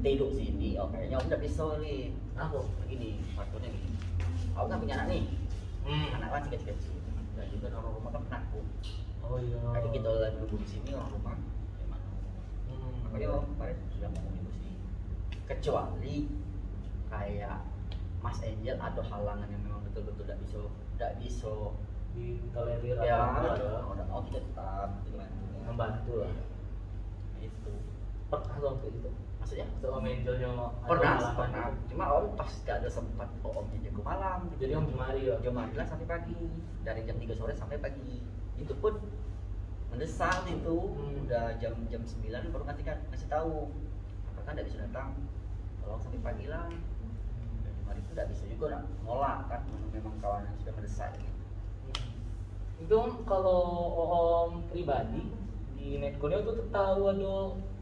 tidur 0.00 0.30
sini 0.30 0.74
oh 0.76 0.88
kayaknya 0.88 1.16
om 1.16 1.26
udah 1.26 1.40
bisa 1.40 1.64
nih 1.78 2.00
Apa? 2.32 2.58
begini 2.80 3.08
faktornya 3.32 3.68
gini 3.68 3.88
om 4.52 4.66
kan 4.66 4.78
punya 4.78 4.94
anak 4.96 5.08
nih 5.10 5.22
Hmm. 5.82 6.10
anak 6.12 6.28
kan 6.32 6.42
kecil 6.48 6.66
kecil 6.68 6.94
dan 7.34 7.46
juga 7.48 7.70
orang 7.70 7.94
rumah 7.94 8.10
kan 8.10 8.22
penakut 8.24 8.66
Oh 9.26 9.38
iya. 9.42 9.58
Jadi 9.58 9.88
kita 9.98 10.08
lagi 10.10 10.36
nunggu 10.38 10.56
di 10.62 10.68
sini 10.70 10.90
orang 10.94 11.10
rumah? 11.18 11.36
Hmm. 12.70 12.94
Makanya 13.10 13.26
om 13.34 13.44
kemarin 13.54 13.78
sudah 13.90 14.08
ngomong 14.14 14.34
itu 14.38 14.52
sih. 14.62 14.74
Kecuali 15.50 16.16
kayak 17.10 17.58
Mas 18.22 18.38
Angel 18.42 18.78
ada 18.78 19.02
halangan 19.02 19.48
yang 19.50 19.62
memang 19.66 19.82
betul-betul 19.90 20.26
tidak 20.26 20.38
bisa 20.42 20.58
tidak 20.96 21.12
bisa 21.22 21.52
di 22.16 22.40
tolerir 22.50 22.96
ya 23.04 23.28
apa 23.28 23.60
ya. 23.60 23.82
udah 23.92 24.06
mau 24.08 24.24
kita 24.24 24.40
tetap 24.40 24.88
gitu 25.04 25.20
kan 25.20 25.30
membantu 25.66 26.12
lah 26.22 26.32
itu. 27.42 27.72
Pernah 28.26 28.56
tuh 28.58 28.66
waktu 28.66 28.86
itu? 28.94 29.10
Maksudnya? 29.42 29.66
Waktu 29.70 29.86
om 29.90 30.06
Angelnya 30.06 30.48
ada 30.50 30.66
pernah 30.86 31.14
pernah. 31.34 31.66
cuma 31.90 32.04
om 32.14 32.26
pas 32.34 32.50
gak 32.62 32.82
ada 32.82 32.88
sempat 32.90 33.28
oh, 33.42 33.62
om 33.62 33.66
jago 33.82 34.02
malam. 34.06 34.50
Jadi 34.58 34.72
om 34.74 34.86
Jumari 34.86 35.30
ya? 35.30 35.36
Jam 35.42 35.54
11 35.54 35.82
sampai 35.86 36.06
pagi. 36.06 36.38
Dari 36.86 37.00
jam 37.02 37.18
3 37.18 37.34
sore 37.34 37.52
sampai 37.54 37.78
pagi 37.82 38.22
itu 38.56 38.72
pun 38.76 38.94
mendesak 39.90 40.44
itu 40.48 40.76
Hmm. 40.76 41.24
udah 41.26 41.56
jam 41.58 41.74
jam 41.88 42.02
9 42.02 42.52
baru 42.52 42.64
ngasih 42.66 42.84
kan 42.84 42.98
ngasih 43.10 43.28
tahu 43.28 43.70
apakah 44.32 44.52
tidak 44.54 44.66
bisa 44.70 44.78
datang 44.86 45.10
tolong 45.80 46.00
sampai 46.02 46.20
pagi 46.22 46.46
lah 46.46 46.66
dan 47.62 47.72
kemarin 47.82 48.00
itu 48.02 48.10
tidak 48.12 48.28
bisa 48.30 48.44
juga 48.46 48.66
nak 48.76 48.82
nolak 49.02 49.38
kan 49.48 49.60
memang- 49.66 49.92
memang 49.92 50.14
kawan 50.20 50.42
yang 50.44 50.56
sudah 50.60 50.74
mendesak 50.74 51.10
gitu. 51.16 51.32
Hmm. 51.86 52.82
itu 52.82 52.98
kalau 53.24 53.60
om 53.96 54.50
pribadi 54.68 55.22
di 55.76 55.98
netcode 55.98 56.42
tuh 56.44 56.66
tahu 56.68 57.00
ada 57.08 57.34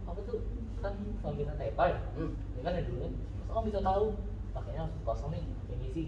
apa 0.04 0.20
tuh 0.28 0.38
kan 0.80 0.92
sambilan 1.24 1.56
tepa 1.56 1.84
ya 1.88 1.98
hmm. 2.16 2.32
ini 2.54 2.60
kan 2.60 2.72
ya 2.76 2.82
dulu 2.84 3.06
masa 3.40 3.50
om 3.52 3.64
bisa 3.64 3.80
tahu 3.80 4.04
pakainya 4.52 4.84
kosong 5.02 5.30
nih 5.32 5.42
yang 5.72 5.80
isi 5.82 6.04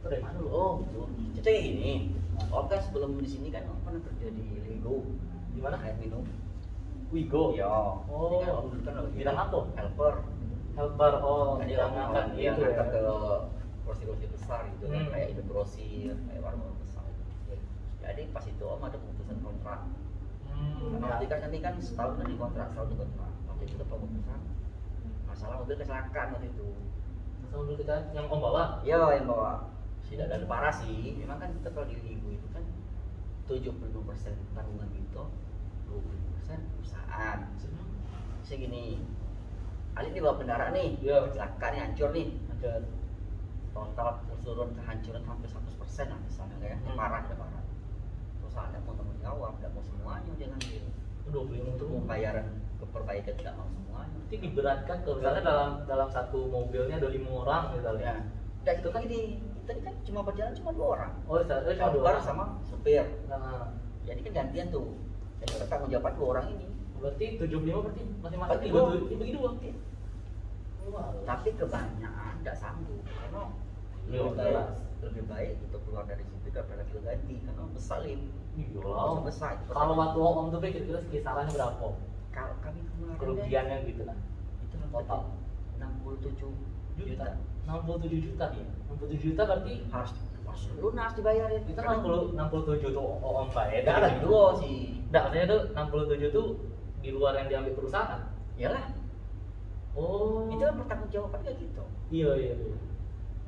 itu 0.00 0.06
dari 0.08 0.22
mana 0.24 0.36
lu 0.40 0.48
oh 0.48 0.72
betul 0.80 1.06
jadi 1.36 1.52
ini 1.60 1.92
om 2.48 2.64
kan 2.66 2.80
sebelum 2.80 3.20
di 3.20 3.28
sini 3.28 3.52
kan 3.52 3.68
om 3.68 3.76
pernah 3.84 4.00
kerja 4.00 4.32
di 4.32 4.44
Lego 4.64 5.04
di 5.52 5.60
mana 5.60 5.76
air 5.80 5.96
minum 6.00 6.24
Wigo 7.10 7.50
iya 7.52 7.66
Oh. 7.66 8.30
Jadi 8.30 8.46
kan 8.46 8.54
om 8.54 8.66
dulu 8.70 8.80
kan 8.80 8.92
lagi 8.96 9.12
Bidang 9.12 9.36
apa? 9.36 9.58
helper 9.76 10.14
helper 10.72 11.12
oh 11.20 11.58
Jadi 11.58 11.72
yang 11.74 11.90
orang 11.90 11.94
ngangkat 12.14 12.24
gitu 12.32 12.60
ngangkat 12.64 12.86
ya 12.88 12.94
ke 12.94 13.02
kursi-kursi 13.82 14.26
besar 14.30 14.60
gitu 14.70 14.86
kan, 14.86 15.02
Hmm. 15.02 15.10
kayak 15.10 15.28
itu 15.34 15.42
grosir, 15.50 16.14
kayak 16.30 16.40
warung 16.40 16.78
besar. 16.78 17.02
Jadi 18.00 18.22
pas 18.30 18.44
itu 18.46 18.62
om 18.62 18.78
ada 18.78 18.94
keputusan 18.94 19.36
kontrak. 19.42 19.80
Hmm, 20.46 20.94
Karena 20.94 21.02
ya. 21.02 21.10
nanti 21.10 21.26
kan 21.26 21.38
nanti 21.42 21.58
kan 21.58 21.74
setahun 21.82 22.14
kan 22.14 22.26
di 22.30 22.36
kontrak, 22.38 22.66
setahun 22.70 22.88
di 22.88 22.96
kontrak. 22.96 23.30
Waktu 23.50 23.62
itu 23.66 23.74
ada 23.74 23.86
keputusan 23.90 24.40
masalah 25.26 25.54
mobil 25.58 25.74
kecelakaan 25.74 26.26
waktu 26.32 26.46
itu. 26.48 26.66
Masa 27.42 27.54
dulu 27.58 27.72
kita 27.74 27.96
yang 28.14 28.26
om 28.30 28.38
bawa 28.38 28.64
Iya 28.86 29.00
yang 29.18 29.26
bawa 29.26 29.52
tidak 30.10 30.26
ada 30.28 30.44
parah 30.44 30.74
sih. 30.74 31.14
Memang 31.16 31.38
kan 31.38 31.50
kita 31.54 31.70
kalau 31.70 31.86
di 31.86 31.96
ibu 31.96 32.28
itu 32.28 32.46
kan 32.50 32.64
75% 33.46 34.34
tanggungan 34.52 34.88
gitu, 34.90 35.22
20% 35.86 36.58
perusahaan. 36.76 37.38
Saya 38.42 38.56
gini, 38.58 38.98
Ali 39.94 40.10
dibawa 40.10 40.38
kendaraan 40.38 40.70
nih, 40.70 40.98
Iya. 40.98 41.26
kecelakaan 41.26 41.70
nih 41.70 41.80
hancur 41.82 42.08
nih, 42.10 42.26
ada 42.50 42.72
total 43.70 44.08
keseluruhan 44.26 44.70
kehancuran 44.74 45.22
hampir 45.22 45.46
100% 45.46 46.10
lah 46.10 46.18
misalnya 46.18 46.56
kayak 46.58 46.78
Hmm. 46.82 46.98
parah 46.98 47.22
ya 47.22 47.34
parah 47.38 47.62
perusahaan 48.42 48.66
tidak 48.68 48.82
mau 48.82 48.94
tanggung 48.98 49.20
jawab 49.22 49.52
tidak 49.58 49.70
mau 49.70 49.82
semuanya 49.84 50.30
dia 50.34 50.46
ngambil 50.50 50.82
dua 51.30 51.42
puluh 51.46 51.66
untuk 51.70 51.86
pembayaran 51.88 52.46
keperbaikan 52.82 53.34
tidak 53.38 53.54
mau 53.54 53.68
semuanya 53.70 54.18
Berarti 54.20 54.36
diberatkan 54.42 54.96
kalau 55.06 55.16
misalnya 55.22 55.42
dalam 55.46 55.70
dalam 55.86 56.08
satu 56.10 56.38
mobilnya 56.50 56.98
ada 56.98 57.08
lima 57.08 57.30
orang 57.30 57.62
misalnya. 57.78 58.10
ya 58.10 58.14
dan 58.60 58.74
itu 58.76 58.88
kan 58.88 59.00
gini 59.00 59.20
tadi 59.64 59.80
kan 59.80 59.94
cuma 60.02 60.20
berjalan 60.22 60.52
cuma 60.52 60.70
dua 60.72 60.86
orang. 60.94 61.12
Oh, 61.24 61.36
saya 61.40 61.72
cuma 61.72 61.90
dua 61.90 62.02
orang. 62.06 62.22
sama 62.22 62.44
supir. 62.62 63.04
Nah, 63.26 63.72
jadi 64.02 64.20
kan 64.20 64.32
gantian 64.34 64.68
tuh. 64.68 64.96
Jadi 65.40 65.52
bertanggung 65.56 65.90
jawab 65.90 66.12
dua 66.14 66.26
orang 66.30 66.46
ini. 66.52 66.66
Berarti 67.00 67.26
75 67.38 67.80
berarti 67.80 68.02
masing-masing 68.20 68.52
Bagi 68.52 68.68
dibagi 69.08 69.32
dua. 69.32 69.50
Wah, 70.90 71.08
tapi 71.22 71.48
kebanyakan 71.54 72.34
tidak 72.38 72.56
sanggup 72.56 73.00
karena 73.06 73.42
Iya, 74.10 74.26
lebih 74.26 74.34
baik. 74.34 74.66
lebih 75.00 75.24
baik 75.24 75.50
untuk 75.62 75.80
keluar 75.86 76.04
dari 76.04 76.24
situ 76.26 76.48
daripada 76.50 76.82
kita 76.82 77.00
ganti 77.00 77.34
karena 77.40 77.62
besalin 77.70 78.20
Iya. 78.58 78.82
Besar 79.22 79.50
itu 79.56 79.70
Kalau 79.70 79.94
waktu 79.94 80.18
om 80.18 80.46
tuh 80.50 80.58
kira-kira 80.58 81.00
kisarannya 81.06 81.52
berapa? 81.54 81.86
kalau 82.30 82.54
kami 82.58 82.80
kemarin 82.82 83.16
Kerugiannya 83.16 83.76
gitu 83.86 84.02
lah. 84.04 84.18
itu 84.60 84.76
Total. 84.90 85.20
67 85.78 86.50
juta. 86.98 87.06
Juta 87.06 87.28
67 87.66 88.26
juta 88.26 88.46
Iya. 88.50 88.66
67 88.90 89.26
juta 89.32 89.42
berarti 89.44 89.74
harus 89.88 90.12
harus 90.44 90.62
lunas 90.76 91.12
dibayarin 91.14 91.62
kita 91.64 91.78
Karena 91.78 92.02
60 92.02 92.34
67 92.34 92.90
tuh 92.90 93.06
om 93.20 93.48
bayar 93.50 93.80
Enggak 93.80 93.98
lagi 94.02 94.18
dua 94.20 94.44
sih 94.58 94.78
Enggak, 95.10 95.22
maksudnya 95.26 95.46
tuh 95.46 95.60
67 95.74 96.30
tuh 96.30 96.46
di 97.00 97.10
luar 97.10 97.32
yang 97.34 97.48
diambil 97.48 97.72
perusahaan. 97.74 98.20
iyalah 98.54 98.92
Oh. 99.90 100.46
itu 100.46 100.60
kan 100.60 100.78
pertanggung 100.78 101.10
jawaban 101.10 101.40
kayak 101.42 101.58
gitu 101.58 101.82
Iya, 102.10 102.30
iya, 102.36 102.54
iya. 102.54 102.76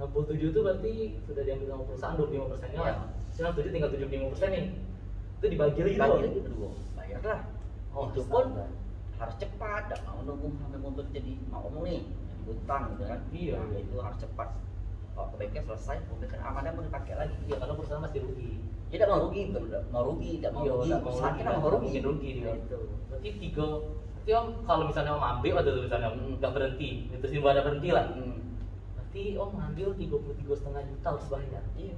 67 0.00 0.50
itu 0.50 0.58
berarti 0.58 0.92
sudah 1.22 1.42
diambil 1.42 1.66
sama 1.68 1.82
perusahaan 1.86 2.16
25 2.16 2.50
persennya 2.50 2.80
lah. 2.80 2.86
Iya. 2.88 2.96
Sekarang 3.30 3.52
7 3.54 3.70
tinggal 3.70 3.90
75 3.92 4.30
persen 4.34 4.48
nih. 4.50 4.64
Itu 5.38 5.46
dibagi 5.48 5.80
lagi 5.80 5.94
bagi 5.94 5.98
dong. 5.98 6.22
lagi 6.22 6.40
berdua 6.40 6.70
bayarlah 6.96 7.40
Oh, 7.92 8.08
itu 8.08 8.22
pun 8.24 8.44
harus 9.14 9.36
cepat 9.36 9.82
tidak 9.86 10.00
mau 10.02 10.18
nunggu 10.24 10.48
sampai 10.56 10.80
mobil 10.80 11.04
jadi 11.12 11.32
mau 11.46 11.60
ngomong 11.68 11.84
nih 11.84 12.00
utang 12.46 12.82
gitu 12.94 13.04
kan 13.06 13.20
Iya, 13.30 13.56
Nah, 13.56 13.66
iya. 13.70 13.78
itu 13.82 13.96
harus 13.98 14.18
cepat 14.18 14.48
kalau 15.12 15.28
ke 15.28 15.36
bengkel 15.36 15.62
selesai 15.68 15.96
kan 16.02 16.40
amannya 16.42 16.70
mau 16.72 16.82
dipakai 16.82 17.14
lagi 17.14 17.36
Iya, 17.44 17.56
karena 17.56 17.74
perusahaan 17.74 18.02
masih 18.02 18.20
rugi. 18.22 18.52
dia 18.92 18.96
tidak 19.00 19.08
mau 19.08 19.20
rugi 19.24 19.40
tidak 19.48 19.82
mau 19.88 20.02
rugi 20.04 20.30
tidak 20.36 20.52
mau 20.52 20.62
Iya, 20.62 20.72
rugi 20.72 20.90
perusahaan 21.00 21.32
rugi, 21.32 21.40
kita 21.40 21.50
mau 21.56 21.68
rugi 21.70 21.98
rugi 22.00 22.30
dia. 22.40 22.52
itu 22.54 22.80
Berarti 23.08 23.28
tiga 23.38 23.66
Berarti 24.22 24.30
om 24.38 24.48
kalau 24.62 24.84
misalnya 24.86 25.12
om 25.18 25.24
ambil 25.26 25.54
atau 25.58 25.82
misalnya 25.82 26.08
om 26.08 26.18
Hmm. 26.22 26.38
nggak 26.38 26.52
berhenti, 26.54 26.90
itu 27.10 27.26
sih 27.26 27.38
ada 27.42 27.58
berhenti 27.58 27.90
lah. 27.90 28.06
Hmm. 28.14 28.38
Berarti 28.94 29.22
om 29.34 29.50
ambil 29.50 29.88
33 29.98 30.54
setengah 30.54 30.82
juta 30.86 31.06
harus 31.10 31.26
bayar. 31.26 31.64
Iya. 31.74 31.96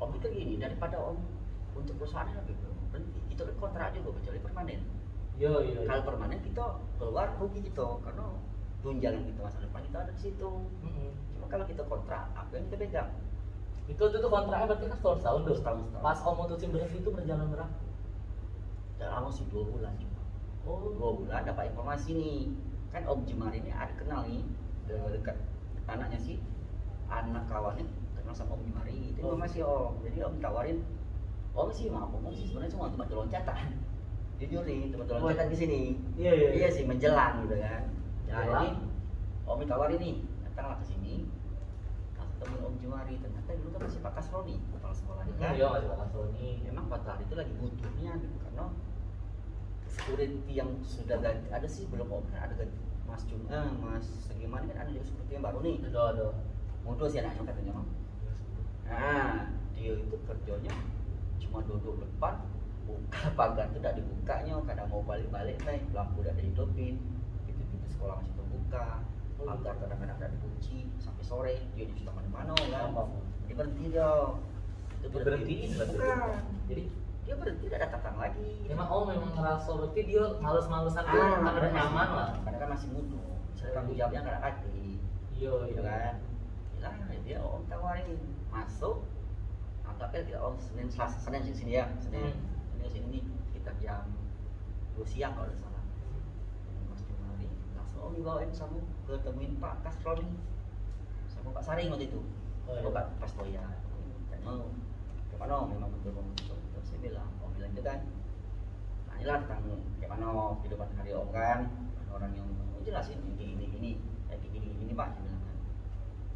Om 0.00 0.10
itu 0.16 0.26
gini, 0.32 0.54
daripada 0.56 0.96
om 0.96 1.20
untuk 1.76 2.00
perusahaan 2.00 2.32
lebih 2.32 2.56
berhenti. 2.88 3.20
Itu 3.28 3.44
kan 3.44 3.54
kontrak 3.60 3.92
juga 3.92 4.16
kecuali 4.16 4.38
permanen. 4.40 4.80
Iya, 5.36 5.52
iya. 5.60 5.78
iya. 5.84 5.88
Kalau 5.92 6.02
permanen 6.08 6.40
kita 6.40 6.64
keluar 6.96 7.28
rugi 7.36 7.60
kita 7.60 7.86
karena 8.00 8.26
tunjangan 8.84 9.24
kita 9.24 9.40
masa 9.40 9.58
depan 9.58 9.80
kita 9.82 9.96
ada 9.98 10.12
di 10.12 10.20
situ. 10.20 10.50
Mm-mm. 10.84 11.10
Cuma 11.32 11.46
kalau 11.48 11.64
kita 11.64 11.82
kontrak, 11.82 12.28
apa 12.30 12.50
yang 12.52 12.64
kita 12.68 12.76
pegang? 12.78 13.10
Itu 13.84 14.02
itu 14.06 14.28
kontraknya 14.28 14.66
berarti 14.68 14.84
kan 14.86 14.96
setahun 14.96 15.20
tahun 15.20 15.40
tuh. 15.42 15.56
Setahun, 15.56 15.78
setahun. 15.82 16.04
Pas 16.04 16.18
om 16.20 16.34
mutusin 16.36 16.68
berhenti 16.68 16.98
itu 17.00 17.08
berjalan 17.08 17.46
berapa? 17.48 17.76
Udah 18.94 19.08
lama 19.10 19.28
sih 19.28 19.44
dua 19.48 19.64
bulan 19.66 19.92
cuma. 19.96 20.20
Oh, 20.64 20.92
Dua 20.96 21.10
bulan 21.14 21.40
dapat 21.42 21.68
informasi 21.68 22.10
nih. 22.14 22.38
Kan 22.88 23.02
Om 23.04 23.26
Jemari 23.26 23.58
ini 23.58 23.68
ada 23.68 23.90
kenal 23.92 24.22
nih 24.22 24.46
de- 24.86 25.10
dekat 25.18 25.34
anaknya 25.84 26.14
sih 26.14 26.38
anak 27.10 27.42
kawannya 27.44 27.82
kenal 28.14 28.30
sama 28.30 28.54
Om 28.54 28.62
Jemari 28.64 29.10
itu 29.10 29.18
Oh. 29.18 29.34
informasi 29.34 29.58
Om 29.60 29.92
jadi 30.00 30.18
Om 30.22 30.34
tawarin 30.38 30.78
Om 31.52 31.68
sih 31.74 31.90
mau 31.90 32.06
Om 32.06 32.30
sih 32.30 32.46
sebenarnya 32.46 32.70
cuma 32.70 32.94
tempat 32.94 33.10
loncatan 33.10 33.74
jujur 34.38 34.62
nih 34.62 34.94
tempat 34.94 35.06
Oh. 35.10 35.26
loncatan 35.26 35.50
di 35.50 35.58
sini 35.58 35.80
Iya, 36.14 36.32
iya. 36.32 36.48
iya 36.54 36.68
sih 36.70 36.86
menjelang 36.86 37.42
gitu 37.42 37.58
kan 37.58 37.82
nah 38.34 38.42
Menjelang. 38.42 38.62
jadi 38.66 38.70
Om 39.44 39.60
tawarin 39.62 39.98
nih 40.00 40.14
datanglah 40.42 40.76
ke 40.80 40.84
sini 40.84 41.14
temuin 42.34 42.62
Om 42.62 42.74
Jemari 42.76 43.14
ternyata 43.16 43.50
dulu 43.54 43.68
kan 43.70 43.80
masih 43.84 44.00
Pak 44.00 44.12
Kasroni 44.14 44.54
kepala 44.68 44.90
sekolah 44.92 45.22
nih 45.22 45.34
kan 45.38 45.52
Iya, 45.54 45.66
masih 45.70 45.88
bakal 45.88 46.08
Sony. 46.10 46.48
memang 46.60 46.84
pada 46.88 47.14
hari 47.14 47.22
itu 47.24 47.34
lagi 47.34 47.52
butuhnya 47.54 48.12
gitu 48.18 48.36
karena 48.40 48.64
security 49.86 50.52
yang 50.52 50.70
sudah 50.82 51.16
ganti 51.18 51.46
ada 51.48 51.68
sih 51.68 51.86
belum 51.86 52.10
om 52.10 52.24
kan 52.28 52.50
ada 52.50 52.54
ganti 52.56 52.74
Mas 53.04 53.22
Jum 53.24 53.46
eh, 53.46 53.68
Mas 53.78 54.06
gimana 54.34 54.64
kan 54.66 54.76
ada 54.76 54.90
juga 54.90 55.06
security 55.06 55.32
yang 55.32 55.44
baru 55.44 55.58
nih 55.60 55.76
Ada, 55.86 56.00
ada. 56.10 56.26
muncul 56.82 57.06
sih 57.06 57.22
anaknya 57.22 57.42
katanya 57.46 57.72
Om. 57.74 57.86
nah 58.84 59.34
dia 59.72 59.92
itu 59.94 60.16
kerjanya 60.20 60.72
cuma 61.38 61.58
duduk 61.62 61.96
depan 61.96 62.34
buka 62.84 63.32
pagar 63.32 63.70
itu 63.70 63.78
udah 63.78 63.94
dibukanya 63.94 64.54
kadang 64.64 64.88
mau 64.88 65.00
balik-balik 65.00 65.56
nih 65.62 65.80
lampu 65.90 66.20
udah 66.20 66.34
dihidupin 66.34 66.98
sekolah 67.88 68.14
masih 68.18 68.32
terbuka 68.34 68.86
Oh, 69.34 69.50
pagar 69.50 69.74
kadang-kadang 69.76 70.14
udah 70.16 70.30
dikunci 70.30 70.86
sampai 70.96 71.24
sore 71.26 71.54
dia 71.74 71.84
di 71.84 71.94
sudah 71.98 72.14
mana-mana 72.14 72.54
kan? 72.54 72.86
Apa? 72.88 73.02
dia 73.44 73.54
berhenti 73.54 73.84
dia 73.90 74.08
itu 75.02 75.06
Berhentiin 75.10 75.70
berarti. 75.74 75.96
bukan. 75.98 76.18
Jadi 76.70 76.82
dia 77.20 77.34
berhenti 77.34 77.64
tidak 77.66 77.80
datang 77.90 78.16
lagi. 78.16 78.50
Memang 78.64 78.88
oh 78.88 79.02
memang 79.04 79.34
ngerasa 79.34 79.68
berarti 79.74 80.00
dia 80.02 80.24
males-malesan 80.38 81.04
dia 81.04 81.18
Ah, 81.20 81.50
karena 81.50 81.68
nyaman 81.72 82.08
lah. 82.08 82.28
karena 82.40 82.56
kan 82.56 82.68
masih 82.72 82.88
muda. 82.88 83.20
Bisa 83.52 83.64
tanggung 83.74 83.92
jawabnya 83.94 84.20
nggak 84.22 84.32
ada 84.32 84.42
kaki 84.48 85.02
Iya, 85.34 85.52
gitu 85.66 85.82
kan? 85.82 86.14
Bilang 86.72 86.94
dia 87.20 87.38
om 87.42 87.62
tawarin 87.66 88.20
masuk 88.48 88.96
anggapnya 89.84 90.20
dia 90.24 90.38
om 90.38 90.54
senin 90.56 90.86
selasa 90.86 91.18
senin 91.18 91.42
sini 91.42 91.56
sini 91.58 91.72
ya. 91.74 91.90
Senin 91.98 92.32
Hmm. 92.32 92.38
senin 92.70 92.88
sini 92.88 93.06
nih 93.10 93.24
kita 93.52 93.72
jam 93.76 94.06
dua 94.94 95.04
siang 95.04 95.34
kalau 95.34 95.50
salah 95.50 95.73
om 98.04 98.12
dibawain 98.12 98.52
sama 98.52 98.78
ketemuin 99.08 99.56
Pak 99.56 99.80
Kasroni. 99.80 100.28
Sama 101.32 101.56
Pak 101.56 101.64
Saring 101.64 101.88
waktu 101.88 102.12
itu. 102.12 102.20
Oh, 102.68 102.76
iya. 102.76 102.84
oh, 102.84 102.92
Pak 102.92 103.06
Pas 103.16 103.32
Toya 103.32 103.64
mau. 104.44 104.68
Om? 105.44 105.66
memang 105.76 105.90
betul 105.92 106.16
mau 106.16 106.24
terus 106.40 106.86
saya 106.88 107.00
bilang 107.04 107.28
om 107.44 107.52
bilang 107.52 107.68
itu 107.76 107.84
kan 107.84 108.00
nanyalah 109.12 109.44
tentang 109.44 109.76
gimana 110.00 110.26
kehidupan 110.60 110.88
hari 110.96 111.10
om 111.16 111.28
kan. 111.32 111.68
Orang 112.14 112.30
yang 112.32 112.48
oh, 112.72 112.80
jelasin 112.84 113.18
ini 113.24 113.56
ini 113.56 113.64
ini 113.66 113.66
gini. 113.72 113.92
Gini, 114.54 114.68
gini 114.76 114.92
pak 114.92 115.12
saya 115.16 115.24
bilang 115.24 115.42
kan. 115.44 115.56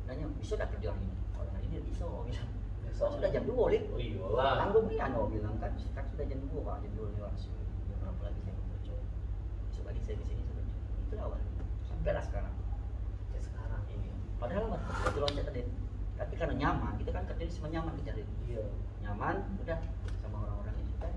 Nanya 0.09 0.25
bisa 0.41 0.53
gak 0.57 0.69
kerja 0.77 0.93
hari 0.93 1.05
ini? 1.05 1.17
Orang 1.37 1.53
hari 1.57 1.67
ini 1.73 1.79
bisa 1.85 2.05
Bisa. 2.29 2.45
so, 2.97 3.07
sudah 3.15 3.31
jam 3.31 3.47
dua 3.47 3.71
lik 3.71 3.87
Oh 3.95 4.01
iyalah. 4.01 4.59
tanggung 4.59 4.91
nih 4.91 4.99
anu 4.99 5.17
om 5.25 5.31
bilang 5.31 5.55
kan 5.63 5.71
sekarang 5.79 6.09
sudah 6.13 6.27
jam 6.27 6.41
dua 6.51 6.61
pak 6.67 6.77
jam 6.85 6.93
dua 6.99 7.07
lewat. 7.15 7.35
Jam 7.89 7.97
berapa 8.03 8.23
lagi 8.29 8.41
saya 8.45 8.55
mau 8.57 8.67
kerja? 8.77 8.95
Besok 9.71 9.85
lagi 9.87 10.01
saya 10.05 10.17
di 10.19 10.25
sini 10.27 10.43
saya 10.43 10.55
kerja. 10.59 10.77
Itu 11.07 11.15
awal 11.23 11.41
sampai 11.99 12.15
lah 12.15 12.23
sekarang 12.23 12.55
Ya 13.35 13.41
sekarang 13.43 13.83
ini 13.91 14.15
padahal 14.39 14.71
mas 14.71 14.83
waktu 14.87 15.19
loncat 15.19 15.45
tadi 15.51 15.63
tapi 16.15 16.35
karena 16.39 16.55
nyaman 16.55 16.95
kita 17.03 17.11
kan 17.11 17.27
kerja 17.27 17.45
semua 17.51 17.75
nyaman 17.75 17.95
kita 17.99 18.15
Din. 18.15 18.29
Iya. 18.47 18.63
nyaman 19.03 19.35
udah 19.67 19.79
sama 20.23 20.37
orang-orang 20.47 20.79
itu 20.79 20.95
kan 21.03 21.11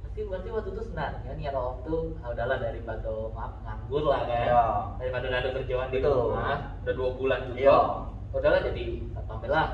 Berarti 0.00 0.20
berarti 0.24 0.48
waktu 0.48 0.68
itu 0.72 0.82
sebenarnya 0.88 1.32
niat 1.36 1.54
om 1.56 1.76
tuh 1.84 2.16
ah, 2.24 2.32
udahlah 2.32 2.56
daripada 2.56 3.12
maaf 3.34 3.52
nganggur 3.66 4.04
lah 4.08 4.22
kan. 4.24 4.46
Iya. 4.48 4.64
Daripada 5.00 5.24
nggak 5.28 5.42
ada 5.42 5.50
kerjaan 5.58 5.88
di 5.90 5.98
rumah, 6.00 6.58
udah 6.86 6.94
dua 6.94 7.10
bulan 7.18 7.40
juga. 7.50 7.58
Iya. 7.58 7.78
Udahlah 8.30 8.60
jadi 8.62 8.84
tampil 9.26 9.50
lah. 9.50 9.68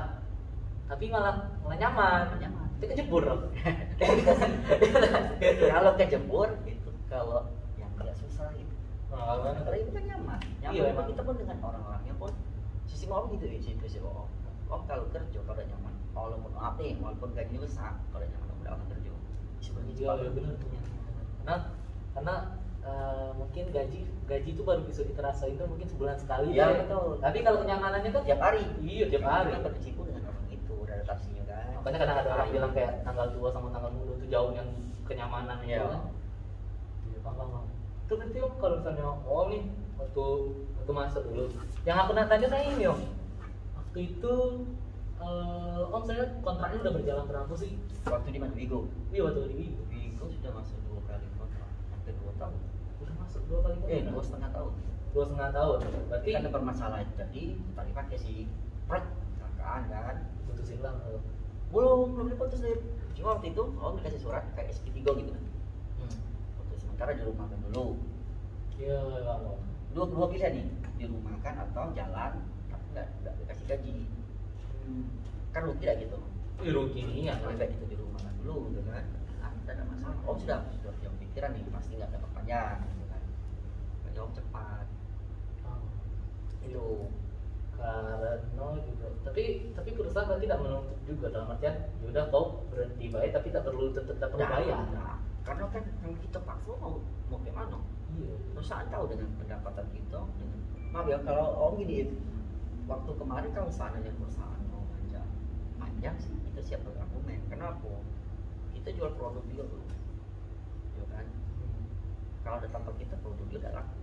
Tapi 0.89 1.05
malah 1.13 1.35
malah 1.61 1.77
nyaman. 1.77 2.21
nyaman 2.41 2.67
Itu 2.81 2.85
kejebur 2.89 3.21
kalau 5.77 5.91
kejebur 5.93 6.49
itu 6.65 6.89
kalau 7.05 7.45
Nah, 9.21 9.53
kalau 9.61 9.77
itu 9.77 9.91
kan 9.91 10.03
nyaman 10.03 10.39
nyaman 10.59 10.75
Iya, 10.75 10.83
emang. 10.91 11.07
kita 11.07 11.21
pun 11.21 11.35
dengan 11.37 11.57
orang-orangnya 11.61 12.13
pun 12.17 12.31
sisi 12.83 13.05
mau 13.05 13.23
gitu 13.29 13.45
ya 13.45 13.55
sisi 13.55 13.77
sisi 13.79 13.97
om 14.01 14.27
om 14.67 14.81
kalau 14.83 15.05
kerja 15.07 15.39
kalau 15.41 15.53
udah 15.53 15.67
nyaman 15.67 15.93
walaupun 16.11 16.51
maaf 16.51 16.75
nih 16.75 16.97
walaupun 16.97 17.29
gajinya 17.31 17.61
besar 17.61 17.91
kalau 18.09 18.25
nyaman 18.25 18.47
udah 18.57 18.71
akan 18.71 18.85
kerja 18.89 19.09
pergi 19.61 19.91
Iya, 19.93 20.09
iya 20.17 20.29
benar 20.31 20.53
tuh. 20.57 20.69
Karena 21.37 21.55
karena 22.11 22.35
eh, 22.81 23.29
mungkin 23.37 23.63
gaji 23.69 23.99
gaji 24.25 24.49
itu 24.51 24.61
baru 24.61 24.81
bisa 24.81 25.05
kita 25.05 25.21
rasain 25.21 25.53
tuh 25.53 25.69
mungkin 25.69 25.85
sebulan 25.85 26.17
sekali. 26.17 26.49
Iya, 26.51 26.65
ya. 26.65 26.77
betul. 26.81 27.21
Tapi 27.21 27.37
kalau 27.39 27.57
kenyamanannya 27.61 28.09
kan 28.09 28.23
tiap 28.25 28.41
hari 28.41 28.65
Iya, 28.81 29.05
tiap 29.07 29.23
hari. 29.23 29.53
kita 29.53 29.61
berkecimpung 29.61 30.05
dengan 30.09 30.23
orang 30.25 30.45
itu 30.49 30.73
udah 30.75 30.93
ada 30.93 31.05
taksinya 31.05 31.43
kan 31.45 31.65
Makanya 31.77 31.97
kadang 31.99 32.17
ada 32.17 32.29
orang 32.31 32.41
Hari. 32.41 32.51
bilang 32.51 32.71
kayak 32.73 32.93
tanggal 33.01 33.27
tua 33.29 33.49
sama 33.49 33.67
tanggal 33.69 33.91
muda 33.91 34.13
itu 34.17 34.25
jauh 34.27 34.51
yang 34.51 34.67
kenyamanan 35.05 35.57
itu 35.61 35.69
Iya. 35.71 35.85
kan. 35.85 36.01
Iya, 37.05 37.19
paham. 37.21 37.49
Itu 38.11 38.19
berarti 38.19 38.39
om 38.43 38.53
kalau 38.59 38.75
misalnya 38.83 39.03
om 39.07 39.47
nih 39.47 39.63
waktu 39.95 40.23
waktu 40.75 40.91
masuk 40.91 41.23
dulu. 41.31 41.45
Yang 41.87 41.97
aku 42.03 42.11
nak 42.11 42.27
tanya 42.27 42.47
saya 42.51 42.67
ini 42.67 42.83
om. 42.91 42.99
Waktu 43.79 43.99
itu 44.03 44.33
eh, 45.15 45.81
om 45.95 46.03
saya 46.03 46.23
kontraknya 46.43 46.83
udah 46.83 46.93
berjalan 46.99 47.23
berapa 47.31 47.53
sih? 47.55 47.71
waktu 48.03 48.35
di 48.35 48.39
mana 48.43 48.51
Vigo 48.51 48.91
Iya 49.15 49.31
waktu 49.31 49.47
di 49.47 49.55
Wigo. 49.63 49.81
Vigo 49.87 50.25
sudah 50.27 50.51
masuk 50.59 50.75
dua 50.91 50.99
kali 51.07 51.23
kontrak 51.39 51.69
hampir 51.93 52.13
dua 52.19 52.33
tahun 52.35 52.59
Udah 52.99 53.15
masuk 53.15 53.41
dua 53.47 53.59
kali 53.63 53.75
eh 53.77 53.79
kontrak? 53.79 54.11
dua 54.11 54.23
setengah 54.27 54.51
tahun 54.51 54.73
dua 55.11 55.23
setengah 55.27 55.51
tahun. 55.55 55.79
Berarti 56.11 56.29
kan 56.35 56.39
ada 56.43 56.51
permasalahan 56.51 57.07
jadi 57.15 57.43
tak 57.79 57.85
dipakai 57.87 58.17
si 58.19 58.33
pret 58.91 59.05
kecelakaan 59.07 59.81
kan 59.87 60.17
putusin 60.51 60.79
lah. 60.83 60.99
eh. 61.07 61.21
belum 61.71 62.19
belum 62.19 62.27
diputus 62.27 62.59
deh 62.59 62.75
cuma 63.15 63.39
waktu 63.39 63.55
itu 63.55 63.63
om 63.79 63.95
dikasih 63.95 64.19
surat 64.19 64.43
kayak 64.59 64.75
SP3 64.75 64.99
gitu 64.99 65.31
kan 65.31 65.43
sementara 66.91 67.15
di 67.15 67.23
rumah 67.23 67.47
kan 67.47 67.59
dulu. 67.71 67.87
Iya, 68.75 68.99
iya, 68.99 69.33
iya. 69.39 69.53
dua 69.95 70.05
dua 70.11 70.25
pilihan 70.27 70.51
nih 70.59 70.67
di 70.99 71.05
rumah 71.07 71.39
kan 71.39 71.55
atau 71.55 71.95
jalan 71.95 72.33
tapi 72.67 72.85
nggak 72.91 73.07
nggak 73.23 73.33
dikasih 73.39 73.65
gaji. 73.71 73.95
Kan 75.55 75.61
rugi 75.71 75.85
lah 75.87 75.95
gitu. 75.95 76.19
Ih, 76.59 76.71
rugi 76.75 77.01
nih 77.07 77.31
ya. 77.31 77.39
kalau 77.39 77.55
kayak 77.55 77.71
gitu 77.79 77.85
di 77.87 77.95
rumah 77.95 78.19
kan 78.19 78.33
dulu 78.43 78.75
gitu 78.75 78.83
kan. 78.91 79.07
Ah 79.39 79.55
tidak 79.63 79.73
ada 79.79 79.83
masalah. 79.87 80.19
Om 80.27 80.35
sudah 80.35 80.59
sudah 80.67 80.91
punya 80.99 81.11
pikiran 81.15 81.49
nih 81.55 81.63
pasti 81.71 81.91
nggak 81.95 82.11
dapat 82.11 82.29
panjang 82.35 82.77
gitu 82.83 83.05
kan. 83.07 83.21
Om 84.11 84.31
cepat. 84.35 84.85
Oh. 85.63 85.83
itu. 86.67 86.87
Karena 87.79 88.67
juga 88.83 89.07
tapi 89.23 89.43
tapi 89.71 89.89
perusahaan 89.95 90.27
kan 90.27 90.43
tidak 90.43 90.59
menuntut 90.59 90.99
juga 91.07 91.31
dalam 91.31 91.55
artian 91.55 91.87
yaudah 92.03 92.27
kau 92.29 92.67
berhenti 92.67 93.07
bayar 93.07 93.39
tapi 93.39 93.47
tak 93.49 93.63
perlu 93.63 93.95
tetap 93.95 94.19
tak 94.19 94.29
perlu 94.29 94.43
bayar. 94.43 94.85
nah, 94.91 95.17
karena 95.41 95.65
kan 95.73 95.83
kalau 96.01 96.17
kita 96.21 96.39
paksa 96.45 96.71
mau 96.77 97.01
mau 97.31 97.39
gimana? 97.41 97.77
Iya. 98.13 98.35
Perusahaan 98.53 98.87
tahu 98.91 99.03
dengan 99.09 99.29
pendapatan 99.41 99.85
kita 99.95 100.19
dengan 100.37 100.59
maaf 100.91 101.07
ya 101.07 101.19
kalau 101.23 101.47
om 101.71 101.79
gini 101.79 102.11
waktu 102.85 103.11
kemarin 103.15 103.49
kalau 103.55 103.71
seandainya 103.71 104.11
perusahaan 104.19 104.61
mau 104.69 104.83
panjang 104.91 105.29
panjang 105.79 106.15
sih 106.21 106.35
kita 106.51 106.59
siap 106.61 106.81
berargumen. 106.85 107.39
Kenapa? 107.49 107.91
Kita 108.75 108.89
jual 108.93 109.11
produk 109.17 109.43
juga 109.49 109.63
bro 109.65 109.83
ya 110.99 111.05
kan? 111.09 111.25
Kalau 112.41 112.57
datang 112.61 112.83
ke 112.85 112.91
kita 113.05 113.15
produk 113.21 113.45
juga 113.49 113.69
gak 113.69 113.75
laku 113.81 113.97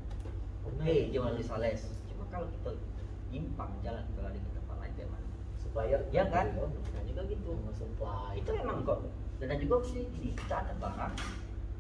oke 0.69 0.85
Bener. 0.85 1.11
jual 1.15 1.33
di 1.39 1.45
sales. 1.45 1.83
Cuma 2.11 2.25
kalau 2.29 2.47
kita 2.51 2.71
nyimpang 3.29 3.71
jalan 3.85 4.05
ke 4.17 4.21
lari 4.25 4.41
ke 4.41 4.51
tempat 4.57 4.77
lain 4.81 4.93
gimana 4.97 5.27
supplier 5.61 6.01
ya 6.11 6.25
kan? 6.33 6.47
nah 6.57 7.03
juga 7.05 7.23
gitu. 7.29 7.53
Supply 7.77 8.33
itu 8.41 8.51
memang 8.57 8.83
kok 8.89 9.05
dan 9.39 9.57
juga 9.63 9.75
sih 9.87 10.03
gini 10.11 10.35
kita 10.35 10.55
ada 10.67 10.75
barang 10.79 11.15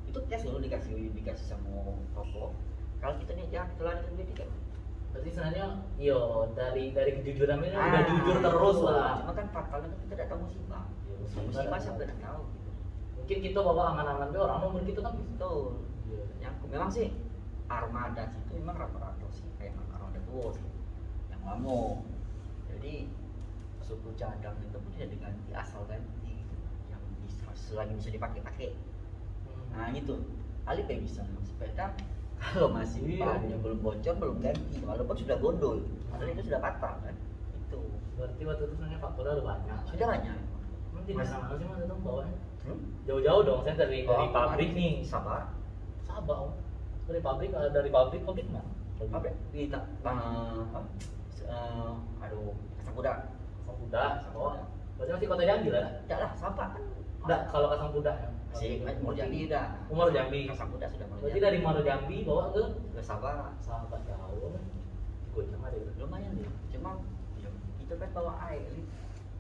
itu 0.09 0.19
tes 0.31 0.41
dulu 0.47 0.59
dikasih 0.62 1.11
dikasih 1.12 1.47
sama 1.53 1.99
toko 2.15 2.55
kalau 2.99 3.15
kita 3.23 3.35
nih 3.35 3.47
jangan 3.50 3.69
telan 3.79 3.97
itu 4.03 4.12
jadi 4.23 4.33
kan 4.43 4.50
berarti 5.09 5.29
sebenarnya 5.33 5.67
yo 5.99 6.19
dari 6.55 6.85
dari 6.93 7.11
kejujuran 7.19 7.65
ini 7.65 7.75
Ah, 7.75 7.88
udah 7.88 8.03
jujur 8.12 8.37
terus 8.45 8.79
lah. 8.85 9.25
Cuma 9.25 9.33
kan 9.33 9.47
fatalnya 9.57 9.88
kan 9.88 9.99
kita 10.05 10.12
tidak 10.15 10.27
tahu 10.29 10.38
musibah. 10.45 10.85
Ya, 11.09 11.15
musibah 11.49 11.79
siapa 11.81 12.00
yang 12.05 12.21
tahu 12.21 12.41
gitu. 12.45 12.71
Mungkin 13.17 13.38
kita 13.41 13.59
bawa 13.65 13.83
aman-aman 13.97 14.29
be 14.29 14.38
orang 14.38 14.59
nomor 14.61 14.83
kita 14.85 15.00
kan 15.00 15.17
betul. 15.17 15.81
Iya. 16.09 16.23
yang 16.41 16.55
memang 16.69 16.91
sih 16.93 17.12
armada 17.69 18.33
itu 18.33 18.53
memang 18.57 18.77
rata-rata 18.81 19.27
sih 19.29 19.45
kayak 19.61 19.77
armada 19.93 20.21
tua 20.25 20.57
sih 20.57 20.65
yang 21.29 21.41
lama 21.45 22.00
jadi 22.73 23.05
suku 23.85 24.09
cadang 24.17 24.57
itu 24.65 24.77
pun 24.81 24.93
ya 24.97 25.05
diganti 25.05 25.53
asal 25.53 25.85
ganti 25.85 26.38
selagi 27.54 27.92
bisa 27.94 28.08
dipakai-pakai 28.11 28.70
Hmm. 29.68 29.76
nah 29.76 29.88
gitu. 29.92 30.16
Ali 30.64 30.82
kayak 30.85 31.04
bisa 31.04 31.20
sepeda. 31.44 31.92
Kalau 32.40 32.70
masih 32.70 33.00
Iya. 33.04 33.25
bannya 33.25 33.56
belum 33.58 33.78
bocor 33.80 34.14
belum 34.16 34.37
ganti. 34.40 34.78
Walaupun 34.80 35.16
sudah 35.16 35.37
gondol 35.38 35.85
padahal 36.08 36.32
itu 36.32 36.42
sudah 36.47 36.61
patah 36.61 36.94
kan? 37.00 37.14
Itu. 37.58 37.80
Berarti 38.16 38.42
waktu 38.42 38.62
itu 38.64 38.73
sebenarnya 38.75 38.99
faktornya 38.99 39.32
udah 39.38 39.47
banyak. 39.47 39.78
Sudah 39.87 40.06
banyak. 40.08 40.37
Emang 40.88 41.04
tidak 41.04 41.26
sama 41.26 41.52
sih 41.54 41.66
mas 41.66 41.80
itu 41.80 41.97
bawahnya 42.00 42.37
hmm? 42.64 42.78
jauh-jauh 43.04 43.42
dong 43.44 43.61
saya 43.62 43.76
dari 43.76 43.99
dari 44.02 44.26
Oh, 44.26 44.32
pabrik 44.32 44.70
nih. 44.73 44.92
Sabar. 45.04 45.42
Sabah 46.02 46.37
om. 46.49 46.52
Dari 47.06 47.20
pabrik 47.20 47.50
eh, 47.52 47.70
dari 47.70 47.88
pabrik 47.88 48.23
pabrik? 48.25 48.47
Mana 48.99 49.30
ya? 49.30 49.32
di 49.54 49.70
tak 49.70 49.85
uh? 50.04 50.82
Eh, 51.49 51.92
aduh 52.18 52.50
kuda 52.92 53.12
Kuda 53.64 54.02
Kasang 54.18 54.35
oh. 54.35 54.58
Berarti 54.99 55.12
masih 55.14 55.28
kota 55.30 55.42
Jambi 55.47 55.68
lah 55.70 55.87
tidak 56.02 56.18
lah 56.18 56.30
sabar. 56.35 56.68
kan 56.75 56.82
enggak 57.25 57.41
kalau 57.51 57.67
Kasang 57.73 57.91
Kuda 57.95 58.13
ya. 58.15 58.31
Si 58.57 58.81
umur 58.83 59.15
Jambi. 59.15 59.47
udah. 59.47 59.67
Umur 59.93 60.09
Jambi. 60.11 60.49
Kasang 60.49 60.71
kuda 60.73 60.87
sudah 60.89 61.07
mulai 61.07 61.21
berarti 61.23 61.39
dari 61.41 61.59
Muaro 61.61 61.81
Jambi 61.85 62.17
bawa 62.25 62.45
ke 62.51 62.63
ke 62.97 63.01
sabar 63.05 63.55
sahabat 63.61 64.01
jauh. 64.09 64.57
Gue 65.37 65.45
sama 65.47 65.71
deh 65.71 65.85
lumayan 66.01 66.33
deh 66.35 66.49
cuma 66.73 66.99
ya, 67.39 67.51
kita 67.79 67.95
kan 68.01 68.11
bawa 68.17 68.33
air. 68.51 68.67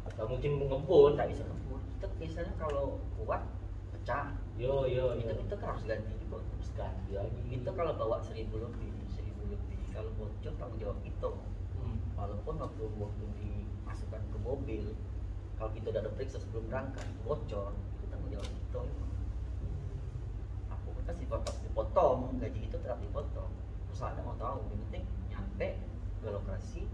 Atau 0.06 0.24
mungkin 0.28 0.62
ngebun 0.62 1.16
tidak 1.16 1.28
bisa 1.34 1.42
ngebut 1.48 1.82
kita 1.98 2.06
biasanya 2.20 2.52
kalau 2.60 3.00
kuat 3.18 3.42
pecah. 3.96 4.36
Yo 4.54 4.86
yo 4.86 5.18
itu 5.18 5.32
kita 5.46 5.54
kan 5.58 5.74
harus 5.74 5.84
ganti 5.88 6.12
juga. 6.22 6.38
Terus 6.44 6.70
ganti 6.76 7.10
lagi. 7.16 7.40
Itu 7.50 7.70
kalau 7.74 7.92
bawa 7.96 8.22
seribu 8.22 8.60
lebih 8.60 8.92
seribu 9.10 9.42
lebih. 9.50 9.78
Kalau 9.90 10.12
bocor 10.14 10.52
tanggung 10.60 10.78
jawab 10.78 10.98
itu. 11.02 11.32
Hmm. 11.78 11.94
walaupun 12.18 12.58
waktu 12.58 12.84
waktu 12.98 13.24
dimasukkan 13.38 14.22
ke 14.34 14.38
mobil 14.42 14.84
kalau 15.58 15.70
kita 15.74 15.90
udah 15.90 16.00
ada 16.06 16.10
periksa 16.14 16.38
sebelum 16.38 16.70
berangkat 16.70 17.06
bocor 17.26 17.74
itu 17.74 18.04
tanggung 18.06 18.30
jawab 18.30 18.46
itu 18.46 18.82
aku 20.70 20.88
kan 21.02 21.14
dipotong 21.18 21.56
dipotong 21.66 22.18
gaji 22.38 22.58
kita 22.70 22.76
tetap 22.78 22.98
dipotong. 23.02 23.50
Perusahaan 23.90 24.22
mau 24.22 24.38
tahu 24.38 24.62
yang 24.70 24.80
penting 24.86 25.04
nyampe 25.34 25.68
ke 26.22 26.28
lokasi 26.30 26.86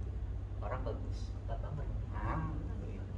barang 0.65 0.81
bagus 0.81 1.19
tak 1.45 1.61
banget 1.61 1.85
ah 2.17 2.49
begitu 2.81 3.13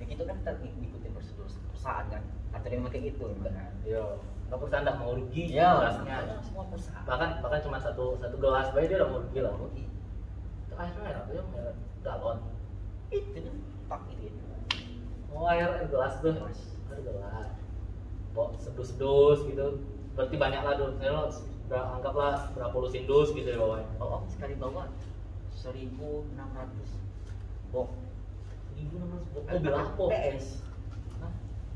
ya 0.00 0.04
gitu 0.08 0.22
kan 0.24 0.36
kita 0.40 0.52
ngikutin 0.64 1.10
prosedur 1.12 1.44
perusahaan 1.68 2.06
kan. 2.08 2.24
Atau 2.56 2.72
yang 2.72 2.88
pakai 2.88 3.00
gitu 3.12 3.28
kan 3.44 3.76
yo 3.84 4.16
nggak 4.48 4.58
perusahaan 4.64 4.84
nggak 4.88 4.96
mau 4.96 5.12
rugi 5.12 5.44
ya 5.52 5.76
gelasnya 5.76 6.40
semua 6.40 6.64
perusahaan. 6.72 7.04
Bahkan 7.04 7.28
bahkan 7.44 7.60
cuma 7.60 7.76
satu 7.76 8.16
satu 8.16 8.36
gelas 8.40 8.72
bayi 8.72 8.88
dia 8.88 8.96
udah 9.04 9.08
mau 9.12 9.20
rugi 9.20 9.40
lah. 9.44 9.52
Rugi. 9.60 9.84
Itu 10.64 10.74
air 10.80 10.96
merah 10.96 11.22
tuh 11.28 11.44
merah 11.52 11.76
galon. 12.00 12.38
Itu 13.12 13.36
kan 13.44 13.56
pak 13.88 14.04
itu 14.20 14.44
oh 15.32 15.48
air 15.48 15.68
air 15.68 15.88
gelas 15.88 16.20
tuh 16.20 16.36
air 16.36 17.00
gelas. 17.00 17.48
Kok 18.36 18.48
sedus 18.60 18.94
sedus 18.94 19.38
gitu. 19.48 19.80
Berarti 20.14 20.36
banyak 20.36 20.62
lah 20.62 20.74
dulu 20.76 20.92
saya 21.00 21.84
anggaplah 21.96 22.48
berapa 22.56 22.72
puluh 22.72 22.88
sindus 22.88 23.32
gitu 23.36 23.44
ya 23.44 23.60
bawahnya 23.60 23.88
oh, 24.00 24.20
oh 24.20 24.22
sekali 24.28 24.56
bawa. 24.56 24.88
1600 24.88 24.88
box 24.88 25.58
seribu 25.58 26.24
enam 26.32 26.48
ratus? 26.54 26.90
Mobil 29.34 29.74
apa 29.74 30.04
PS. 30.06 30.46
Hah? 31.18 31.32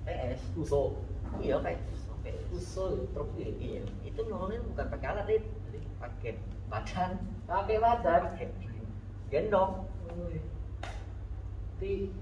PS? 0.07 0.41
Uso. 0.55 1.03
Iya 1.43 1.59
kayak 1.61 1.83
itu 1.83 1.95
PS. 2.23 2.43
Uso 2.55 2.85
truk 3.13 3.29
ini. 3.37 3.53
Iya. 3.59 3.83
Itu 4.07 4.21
nurunin 4.31 4.63
bukan 4.73 4.87
pakai 4.87 5.07
alat 5.13 5.25
dit. 5.29 5.45
Pakai 5.99 6.39
badan. 6.71 7.11
Pakai 7.51 7.77
badan? 7.83 8.23
Gendong 9.29 9.89
berarti 11.83 12.15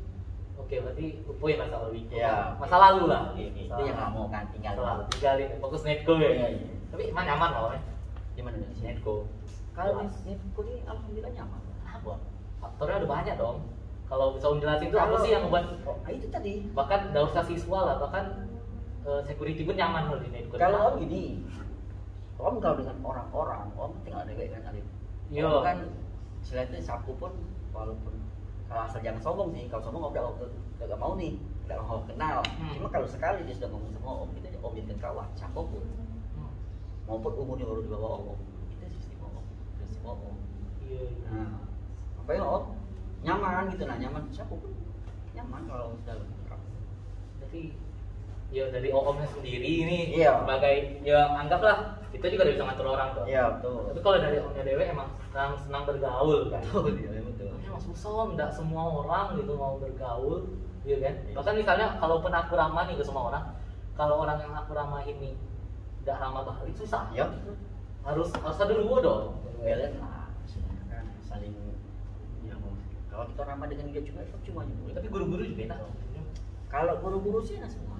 oke 0.56 0.74
berarti 0.80 1.06
lupain 1.28 1.56
masa 1.60 1.76
lalu 1.84 2.08
Iya. 2.08 2.56
masa 2.56 2.76
lalu 2.80 3.02
lah. 3.12 3.22
Ini, 3.36 3.68
Masa 3.68 3.76
itu 3.76 3.82
yang 3.92 3.98
kamu 4.00 4.22
kan 4.32 4.44
tinggal 4.56 4.74
lalu. 4.80 5.02
Tinggalin 5.12 5.48
fokus 5.60 5.82
netco 5.84 6.14
ya? 6.16 6.30
Iya, 6.32 6.46
iya. 6.56 6.68
tapi 6.88 7.02
emang 7.12 7.24
nyaman 7.28 7.50
loh 7.52 7.70
ya 7.76 7.80
gimana 8.32 8.56
nih 8.56 8.80
netco. 8.80 9.28
Kalau 9.76 9.92
Netco 10.00 10.60
ini 10.64 10.74
alhamdulillah 10.88 11.32
nyaman. 11.36 11.60
Apa 11.84 12.12
faktornya 12.64 12.96
ada 13.04 13.08
banyak 13.08 13.34
dong. 13.36 13.58
Kalau 14.08 14.26
bisa 14.34 14.46
om 14.48 14.58
jelasin 14.58 14.88
itu 14.90 14.98
apa 14.98 15.16
sih 15.22 15.30
yang 15.30 15.42
membuat 15.44 15.64
oh, 15.84 15.96
ah, 16.02 16.10
itu 16.10 16.26
tadi. 16.32 16.52
Bahkan 16.72 17.00
nggak 17.12 17.24
usah 17.30 17.44
siswa 17.44 17.78
lah. 17.84 17.96
Bahkan 18.00 18.24
eh, 19.04 19.20
security 19.28 19.62
pun 19.68 19.76
nyaman 19.76 20.08
loh 20.08 20.18
di 20.24 20.32
netco. 20.32 20.56
Kalau 20.56 20.96
om 20.96 21.04
gini 21.04 21.44
om 22.40 22.56
kalau 22.56 22.80
dengan 22.80 22.96
orang-orang 23.04 23.68
om 23.76 23.92
tinggal 24.08 24.24
ada 24.24 24.32
kan 24.32 24.72
Alif 24.72 24.86
Iya. 25.28 25.52
Kan 25.60 25.78
selain 26.40 26.72
itu 26.72 26.80
sapu 26.80 27.12
pun 27.20 27.36
walaupun 27.70 28.29
kalau 28.70 28.86
asal 28.86 29.00
jangan 29.02 29.18
sombong 29.20 29.50
sih 29.50 29.66
kalau 29.66 29.82
sombong 29.82 30.02
om 30.06 30.12
udah 30.14 30.24
udah 30.30 30.86
gak 30.86 30.96
mau 30.96 31.12
nih 31.18 31.34
udah 31.66 31.76
mau 31.82 32.00
kenal 32.06 32.38
Hmm. 32.56 32.72
cuma 32.72 32.88
kalau 32.88 33.04
sekali 33.04 33.42
dia 33.42 33.54
sudah 33.54 33.68
ngomong 33.68 33.90
sama 33.92 34.10
om 34.22 34.30
kita 34.32 34.48
om 34.62 34.72
jadikan 34.72 34.98
kawan 35.00 35.28
siapa 35.34 35.58
pun 35.58 35.82
Hmm. 36.38 36.54
maupun 37.04 37.32
umurnya 37.36 37.66
baru 37.66 37.80
di 37.82 37.90
bawah 37.90 38.10
om 38.30 38.40
kita 38.70 38.86
sistem 38.88 39.26
om 39.26 39.44
sistem 39.76 40.06
om 40.06 40.36
iya 40.80 41.02
iya. 41.04 41.26
nah 41.28 41.50
apa 42.22 42.30
ya 42.30 42.42
om 42.46 42.64
nyaman 43.20 43.64
gitu 43.68 43.84
nah 43.84 43.96
nyaman 43.98 44.22
siapa 44.30 44.54
pun 44.54 44.72
nyaman 45.30 45.62
kalau 45.66 45.92
sudah 45.98 46.14
akrab. 46.16 46.60
jadi 47.42 47.62
ya 48.50 48.64
dari 48.70 48.88
omnya 48.90 49.26
sendiri 49.28 49.70
ini 49.82 49.98
Iya. 50.14 50.42
sebagai 50.42 50.76
ya 51.02 51.20
anggaplah 51.34 51.99
kita 52.10 52.26
juga 52.26 52.42
udah 52.42 52.54
bisa 52.54 52.64
ngatur 52.66 52.86
orang 52.90 53.08
tuh. 53.14 53.24
Iya. 53.24 53.44
Betul 53.58 53.78
tapi 53.86 54.00
kalau 54.02 54.18
dari 54.18 54.36
omnya 54.42 54.62
dewe 54.66 54.84
emang 54.84 55.08
senang 55.30 55.52
senang 55.62 55.82
bergaul 55.86 56.50
kan. 56.50 56.62
Betul 56.66 56.92
iya 56.98 57.20
betul. 57.22 57.52
Emang 57.62 57.82
susah 57.82 58.34
nggak 58.34 58.50
semua 58.50 58.82
orang 59.02 59.26
gitu 59.38 59.52
mau 59.54 59.78
bergaul 59.78 60.50
iya 60.82 60.96
kan? 60.98 61.14
Iya. 61.22 61.34
bahkan 61.38 61.54
misalnya 61.54 61.86
kalaupun 62.02 62.32
aku 62.34 62.52
ramah 62.58 62.82
nih 62.88 62.96
ke 62.98 63.04
semua 63.06 63.24
orang 63.30 63.44
kalau 63.94 64.24
orang 64.24 64.38
yang 64.42 64.52
aku 64.56 64.72
ramah 64.74 65.02
ini 65.06 65.38
nggak 66.02 66.16
ramah 66.18 66.42
balik 66.42 66.74
susah. 66.74 67.06
Ya 67.14 67.30
harus 68.00 68.32
harus 68.32 68.58
ada 68.58 68.74
dua 68.74 68.96
dong 68.98 69.38
sebenarnya 69.46 69.94
kan? 69.94 70.10
Saling 71.22 71.54
ya 72.42 72.58
kalau 73.06 73.24
kita 73.30 73.42
ramah 73.46 73.66
dengan 73.70 73.86
dia 73.94 74.02
juga 74.02 74.26
itu 74.26 74.36
cuma 74.50 74.66
nyebut. 74.66 74.98
Tapi 74.98 75.06
guru-guru 75.06 75.42
juga 75.46 75.62
enak. 75.70 75.78
Kalau 76.70 76.94
guru-guru 77.02 77.38
sih 77.42 77.58
enak 77.58 77.70
semua 77.70 77.99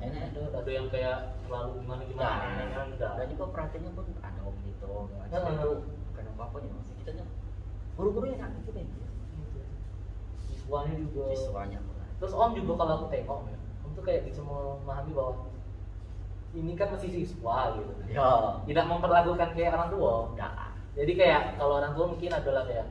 enak. 0.00 0.22
Ada 0.32 0.40
ada 0.60 0.70
yang 0.70 0.86
kayak 0.88 1.16
terlalu 1.44 1.70
gimana 1.80 2.02
gimana? 2.08 2.30
Nah. 2.30 2.84
Enggak 2.88 3.12
dan 3.18 3.26
juga 3.28 3.44
perhatiannya 3.52 3.90
pun 3.92 4.04
ada 4.20 4.40
om 4.42 4.56
gitu 4.64 4.86
Ya, 4.88 5.18
ada 5.28 5.36
ya. 5.44 5.52
itu 5.56 5.70
bukan 6.10 6.24
apa 6.26 6.42
apa 6.42 6.56
ya 6.58 6.70
maksud 6.72 6.94
kita 7.00 7.10
nya 7.16 7.24
guru-guru 7.96 8.26
enak 8.32 8.50
itu 8.58 8.70
kan 8.72 8.86
siswanya 10.48 10.94
juga. 10.96 11.22
Siswanya 11.36 11.78
terus 12.20 12.32
om 12.36 12.52
juga 12.52 12.72
kalau 12.76 12.92
aku 13.00 13.06
tengok 13.08 13.40
ya 13.48 13.58
om 13.84 13.90
tuh 13.96 14.04
kayak 14.04 14.22
bisa 14.28 14.40
memahami 14.44 15.12
bahwa 15.16 15.32
ini 16.50 16.72
kan 16.74 16.88
masih 16.90 17.10
siswa 17.14 17.78
gitu. 17.78 17.92
Ya 18.10 18.58
tidak 18.66 18.84
memperlakukan 18.90 19.48
kayak 19.54 19.72
orang 19.76 19.90
tua. 19.94 20.12
Udah 20.34 20.52
jadi 20.98 21.12
kayak 21.14 21.42
kalau 21.56 21.78
orang 21.78 21.92
tua 21.94 22.06
mungkin 22.10 22.30
adalah 22.34 22.66
kayak 22.66 22.86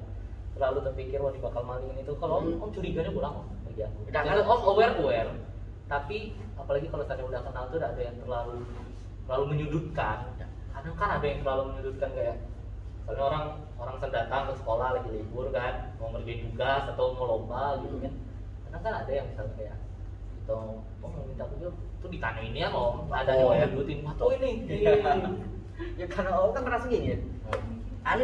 terlalu 0.55 0.79
terpikir 0.87 1.19
wah 1.19 1.31
bakal 1.31 1.63
maling 1.63 1.93
itu 1.95 2.13
kalau 2.19 2.41
om, 2.41 2.45
Hmm. 2.51 2.63
om 2.63 2.69
curiganya 2.71 3.11
kurang 3.11 3.33
om 3.43 3.47
bagi 3.67 3.81
aku. 3.85 3.99
Kan? 4.11 4.23
om 4.43 4.61
aware 4.65 4.93
aware 4.97 5.31
tapi 5.89 6.37
apalagi 6.53 6.87
kalau 6.93 7.05
tadi 7.09 7.21
udah 7.25 7.41
kenal 7.41 7.65
tuh 7.73 7.81
ada 7.81 7.97
yang 7.97 8.15
terlalu 8.21 8.61
terlalu 9.25 9.45
menyudutkan 9.57 10.17
kadang 10.69 10.95
kan 10.95 11.09
ada 11.17 11.25
yang 11.25 11.39
terlalu 11.41 11.63
menyudutkan 11.73 12.09
kayak 12.13 12.37
misalnya 13.01 13.23
orang 13.25 13.45
orang 13.81 13.95
sedang 13.97 14.13
datang 14.13 14.41
ke 14.47 14.53
sekolah 14.61 14.87
lagi 15.01 15.09
libur 15.09 15.49
kan 15.49 15.97
mau 15.97 16.13
ngerjain 16.13 16.45
tugas 16.45 16.83
atau 16.93 17.05
mau 17.17 17.25
lomba 17.25 17.81
gitu 17.81 17.97
kan 18.05 18.13
kadang 18.69 18.81
kan 18.85 18.93
ada 19.01 19.11
yang 19.11 19.25
misalnya 19.33 19.53
kayak 19.57 19.75
gitu 20.37 20.53
oh 20.53 21.09
mau 21.09 21.25
minta 21.25 21.45
tujuh 21.49 21.73
tuh 21.99 22.09
ditanyain 22.13 22.53
ya 22.53 22.69
ada 23.09 23.31
Oh, 23.33 23.49
yang 23.49 23.65
ya. 23.65 23.67
menyudutin 23.73 24.05
oh 24.21 24.31
ini 24.37 24.49
ini, 24.61 24.75
Iya. 24.85 24.93
ini. 24.93 25.31
ya 25.97 26.05
karena 26.05 26.31
om 26.37 26.53
kan 26.53 26.63
merasa 26.63 26.85
gini 26.85 27.17
ya 27.17 27.17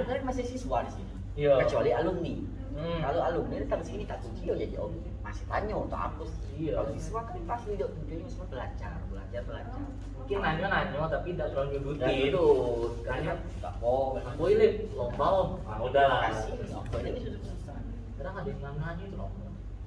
kan 0.06 0.22
masih 0.24 0.46
siswa 0.48 0.86
di 0.88 0.92
sini. 0.96 1.14
Iya. 1.36 1.60
Kecuali 1.68 1.92
alumni. 1.92 2.34
Hmm. 2.80 3.00
Kalau 3.04 3.22
alumni 3.28 3.56
datang 3.68 3.82
sini 3.84 4.04
tak 4.08 4.24
kunci 4.24 4.48
ya 4.48 4.56
jadi 4.56 4.76
om 4.80 4.94
masih 5.36 5.52
tanya 5.52 5.76
untuk 5.76 6.00
hapus. 6.00 6.32
Iya. 6.56 6.72
Kalau 6.80 6.90
siswa 6.96 7.20
kan 7.28 7.36
pasti 7.44 7.68
hidup 7.76 7.92
tujuannya 7.92 8.28
semua 8.32 8.48
belajar, 8.48 8.96
belajar, 9.12 9.42
belajar. 9.44 9.84
mungkin 10.16 10.38
nanya 10.42 10.66
nanya 10.72 11.06
tapi 11.06 11.38
tidak 11.38 11.54
terlalu 11.54 11.70
nyudutin 11.78 12.34
itu 12.34 12.46
karena 13.06 13.34
tak 13.62 13.74
oh, 13.78 14.18
boy 14.42 14.58
lip 14.58 14.90
lomba 14.98 15.28
om 15.30 15.50
ah 15.70 15.78
udah 15.86 16.06
lah 16.10 16.34
ini 16.34 17.20
sudah 17.22 17.42
selesai. 17.46 17.78
ada 18.18 18.42
yang 18.50 18.74
nanya 18.82 19.04
itu 19.06 19.16
loh 19.20 19.30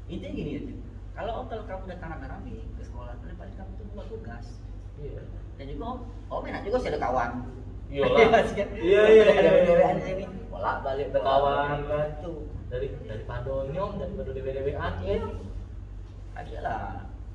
Intinya 0.07 0.31
gini, 0.31 0.51
Tin. 0.63 0.79
kalau 1.13 1.43
om 1.43 1.47
kalau 1.51 1.65
kamu 1.67 1.85
datang 1.91 2.09
rame-rame 2.15 2.55
ke 2.79 2.83
sekolah, 2.87 3.19
paling 3.19 3.57
kamu 3.59 3.73
tuh 3.77 3.87
buat 3.93 4.07
tugas. 4.09 4.47
iya 5.03 5.21
Dan 5.59 5.65
juga 5.75 5.85
om, 5.91 5.99
om 6.31 6.45
enak 6.47 6.63
juga 6.63 6.77
sih 6.85 6.89
ada 6.93 7.01
kawan. 7.03 7.31
Iya 7.89 8.05
kan? 8.05 8.45
Iya, 8.53 9.03
iya, 9.09 9.23
Ada 9.33 9.41
iya, 9.43 9.53
iya. 9.59 9.65
dewean 9.65 9.97
sini. 10.05 10.25
Bolak 10.53 10.85
balik 10.85 11.09
Ada 11.09 11.21
kawan. 11.25 11.79
Itu. 12.21 12.33
Dari 12.69 12.87
dari 13.01 13.25
Pado 13.25 13.65
ini 13.65 13.77
om 13.77 13.97
dari 13.97 14.13
Pado 14.13 14.31
DWDWan 14.31 14.93
ya 15.01 15.17
Ada 16.35 16.59
lah. 16.61 16.83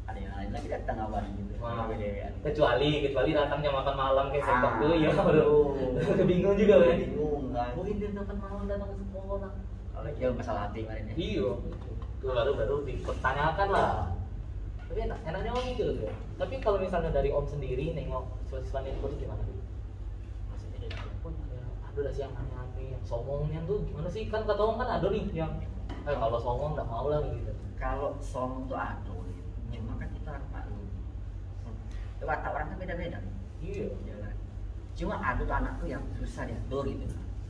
Ada 0.04 0.20
yang 0.20 0.34
lain 0.34 0.50
lagi 0.52 0.68
datang 0.68 0.96
kawan 0.98 1.24
gitu. 1.34 1.54
Wah. 1.58 1.88
Dewean. 1.88 2.32
kecuali 2.42 2.90
kecuali 3.02 3.30
datangnya 3.32 3.72
makan 3.72 3.96
malam 3.96 4.26
kayak 4.30 4.44
sepak 4.44 4.68
Ah, 4.70 4.80
tuh 4.80 4.94
ya 4.94 5.10
aduh. 5.12 5.66
bingung 6.30 6.56
juga 6.56 6.76
kan 6.78 6.98
Bingung 6.98 7.44
kan. 7.50 7.72
mungkin 7.74 7.96
dia 7.98 8.10
makan 8.12 8.36
malam 8.38 8.64
datang 8.66 8.90
ke 8.90 8.98
sekolah 9.02 9.52
Kalau 9.94 10.10
dia 10.12 10.28
masalah 10.30 10.62
hati 10.68 10.80
kemarin 10.84 11.08
ya. 11.08 11.14
iya 11.16 11.50
itu 12.14 12.26
baru 12.26 12.52
baru 12.54 12.76
dipertanyakan 12.84 13.68
lah 13.70 13.92
tapi 14.84 15.00
enak 15.02 15.20
enaknya 15.24 15.52
om 15.52 15.66
gitu 15.70 15.84
loh 15.98 16.14
tapi 16.36 16.56
kalau 16.60 16.78
misalnya 16.78 17.10
dari 17.10 17.30
om 17.30 17.44
sendiri 17.44 17.92
nengok 17.92 18.24
siswa-siswa 18.44 18.80
itu 18.86 19.08
gimana 19.18 19.44
Maksudnya 20.48 20.78
dia 20.80 20.90
telepon. 20.92 21.34
ya 21.48 21.64
ada 22.02 22.10
sih 22.10 22.26
yang 22.26 22.34
aneh-aneh 22.34 22.98
yang 22.98 23.04
songongnya 23.06 23.62
tuh 23.70 23.86
gimana 23.86 24.10
sih 24.10 24.26
kan 24.26 24.42
kata 24.50 24.62
om 24.66 24.82
kan 24.82 24.90
ada 24.90 25.08
nih 25.14 25.30
yang 25.30 25.52
eh 26.10 26.16
kalau 26.18 26.42
songong 26.42 26.74
nggak 26.74 26.90
mau 26.90 27.08
lah 27.08 27.22
gitu 27.22 27.54
Kalau 27.78 28.16
song 28.24 28.64
tuh 28.72 28.80
ada. 28.80 29.12
Cuma 29.68 30.00
kan 30.00 30.08
kita 30.16 30.30
harus 30.32 30.48
maklum. 30.56 30.88
Ya, 32.22 32.24
watak 32.24 32.56
orang 32.56 32.68
kan 32.72 32.78
beda-beda. 32.80 33.20
iya 33.60 33.92
ya 34.08 34.16
kan? 34.24 34.36
Cuma 34.96 35.20
ada 35.20 35.44
tuh 35.44 35.52
anak 35.52 35.74
tuh 35.84 35.88
yang 35.92 36.04
susah 36.16 36.48
diatur 36.48 36.88
gitu. 36.88 37.04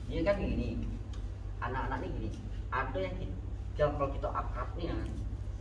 Dia 0.09 0.25
kan 0.25 0.41
gini, 0.41 0.89
anak-anak 1.61 2.01
ini 2.01 2.09
gini, 2.17 2.29
ada 2.73 2.97
yang 2.97 3.15
kita, 3.21 3.85
kalau 3.93 4.09
kita 4.09 4.29
akrab 4.33 4.69
nih 4.73 4.89
ya, 4.89 4.95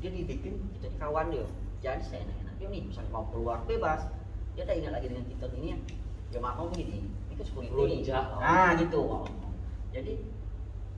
dia 0.01 0.11
dibikin 0.13 0.55
kita 0.77 0.87
di 0.89 0.97
kawan 0.97 1.29
dia. 1.29 1.45
Jadi 1.85 2.03
saya 2.09 2.21
enak-enak 2.25 2.55
dia 2.57 2.69
nih, 2.73 2.83
misalnya 2.89 3.11
mau 3.13 3.25
keluar 3.29 3.61
bebas, 3.69 4.09
dia 4.57 4.65
tak 4.65 4.81
ingat 4.81 4.93
lagi 4.97 5.07
dengan 5.13 5.25
kita 5.29 5.45
ini 5.53 5.69
ya. 5.77 5.79
Ya 6.33 6.39
mau 6.41 6.65
begini, 6.73 7.05
itu 7.05 7.22
security. 7.45 8.09
Nah 8.11 8.75
gitu. 8.79 9.01
Om. 9.03 9.27
Jadi 9.93 10.13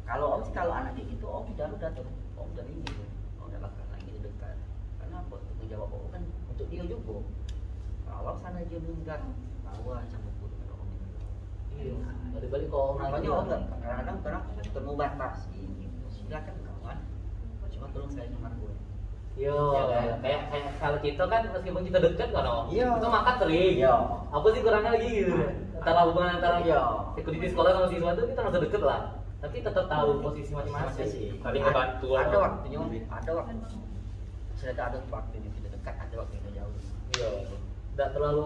kalau 0.05 0.39
om 0.39 0.41
sih 0.45 0.53
kalau 0.53 0.73
anak 0.77 0.93
kayak 0.95 1.09
gitu, 1.17 1.27
om 1.27 1.45
sudah 1.49 1.67
udah 1.73 1.91
tuh, 1.97 2.07
om 2.37 2.47
udah 2.53 2.65
ini, 2.69 2.85
tuh. 2.87 3.09
om 3.41 3.49
udah 3.49 3.61
bakal 3.65 3.85
lagi 3.91 4.13
dekat. 4.21 4.57
Karena 5.01 5.17
apa? 5.25 5.35
Tanggung 5.41 5.69
jawab 5.69 5.89
om 5.91 6.05
kan 6.13 6.23
untuk 6.53 6.67
dia 6.69 6.85
juga. 6.85 7.17
Kalau 8.05 8.35
sana 8.39 8.61
dia 8.69 8.79
melanggar, 8.79 9.21
bawa 9.65 10.05
sama 10.07 10.31
guru 10.39 10.55
dengan 10.55 10.77
om 10.79 10.89
iya 11.75 11.95
balik-balik 12.31 12.69
kalau 12.71 12.95
om 12.95 12.97
Makanya 13.03 13.31
om 13.35 13.47
kadang-kadang 13.51 14.17
orang 14.23 14.43
ketemu 14.63 14.93
batasi 14.95 15.61
gitu. 15.83 16.05
Silakan 16.13 16.57
kawan. 16.63 16.99
Cuma 17.73 17.87
tolong 17.91 18.13
saya 18.13 18.31
nomor 18.31 18.53
gue. 18.61 18.73
Iya, 19.35 19.51
Ya 19.51 19.83
kan? 19.91 20.23
kayak, 20.23 20.43
kayak 20.47 20.69
kalau 20.79 20.99
kita 21.03 21.25
kan 21.27 21.43
meskipun 21.51 21.83
kita 21.91 21.99
dekat 21.99 22.29
kan 22.31 22.47
om, 22.47 22.65
Iya. 22.71 22.87
kita 22.95 23.09
makan 23.11 23.35
sering. 23.43 23.75
Iya. 23.83 23.95
Apa 24.31 24.47
sih 24.55 24.61
kurangnya 24.63 24.91
lagi 24.95 25.11
gitu? 25.11 25.35
Antara 25.85 26.09
hubungan 26.09 26.41
antara 26.41 26.65
Iya. 26.65 26.81
security 27.13 27.47
sekolah 27.53 27.71
sama 27.77 27.87
siswa 27.93 28.17
itu 28.17 28.23
kita 28.33 28.41
masih 28.41 28.61
deket 28.65 28.83
lah. 28.89 29.01
Tapi 29.45 29.57
tetap 29.61 29.85
tahu 29.85 30.09
posisi 30.25 30.51
masing-masing. 30.57 31.05
sih. 31.05 31.25
Saling 31.45 31.61
ngebantu. 31.61 32.09
Ada 32.17 32.37
waktunya, 32.41 32.79
Om. 32.81 32.89
ada 33.13 33.31
waktu. 33.37 33.77
Sudah 34.57 34.73
ada 34.73 34.97
waktu 35.13 35.35
yang 35.37 35.53
kita 35.53 35.69
dekat, 35.77 35.95
ada 36.01 36.15
waktu 36.17 36.33
yang 36.41 36.45
jauh. 36.57 36.73
Iya. 37.13 37.29
Tidak 37.93 38.09
terlalu 38.17 38.45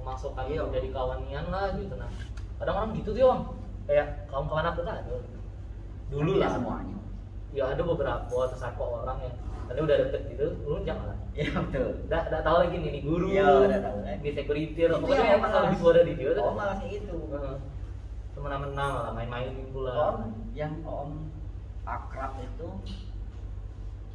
memasukkan 0.00 0.44
Iya. 0.48 0.64
menjadi 0.64 0.88
kawanian 0.88 1.44
lah 1.52 1.76
gitu 1.76 1.94
nah. 2.00 2.08
Kadang 2.56 2.76
orang 2.80 2.90
gitu 2.96 3.10
sih 3.12 3.24
om. 3.28 3.40
Kayak 3.84 4.24
kawan-kawan 4.32 4.64
aku 4.72 4.80
kan 4.88 4.94
ada. 5.04 5.12
Dulu 6.08 6.30
Tapi 6.32 6.40
ya 6.40 6.48
lah. 6.48 6.52
semuanya. 6.56 6.96
Ya 7.52 7.64
ada 7.68 7.82
beberapa 7.84 8.38
tersangka 8.48 8.80
orang 8.80 9.20
yang 9.20 9.36
tadi 9.64 9.80
udah 9.80 9.96
deket 10.00 10.22
gitu, 10.30 10.46
lunjak 10.64 10.98
lah. 10.98 11.16
Iya 11.34 11.50
betul. 11.60 11.88
Udah, 12.06 12.20
udah 12.30 12.40
tahu 12.46 12.56
lagi 12.62 12.76
nih, 12.78 12.90
nih 12.94 13.02
guru, 13.02 13.26
Iya, 13.28 13.46
udah 13.66 13.80
tahu 13.82 13.98
lagi. 14.00 14.18
di 14.22 14.30
security, 14.32 14.80
Itu 14.80 14.94
pokoknya 14.96 15.26
yang 15.26 15.42
kalau 15.42 15.66
di 15.66 15.76
suara 15.76 16.00
di 16.02 16.14
dia. 16.14 16.30
Oh 16.38 16.54
malah 16.54 16.76
kayak 16.78 16.90
gitu. 16.94 17.14
Heeh. 17.28 17.56
Semena-mena 18.30 18.84
malah 18.92 19.12
main-main 19.12 19.50
pula. 19.70 19.94
Om 20.14 20.18
yang 20.52 20.74
om 20.82 21.10
akrab 21.82 22.38
itu 22.38 22.68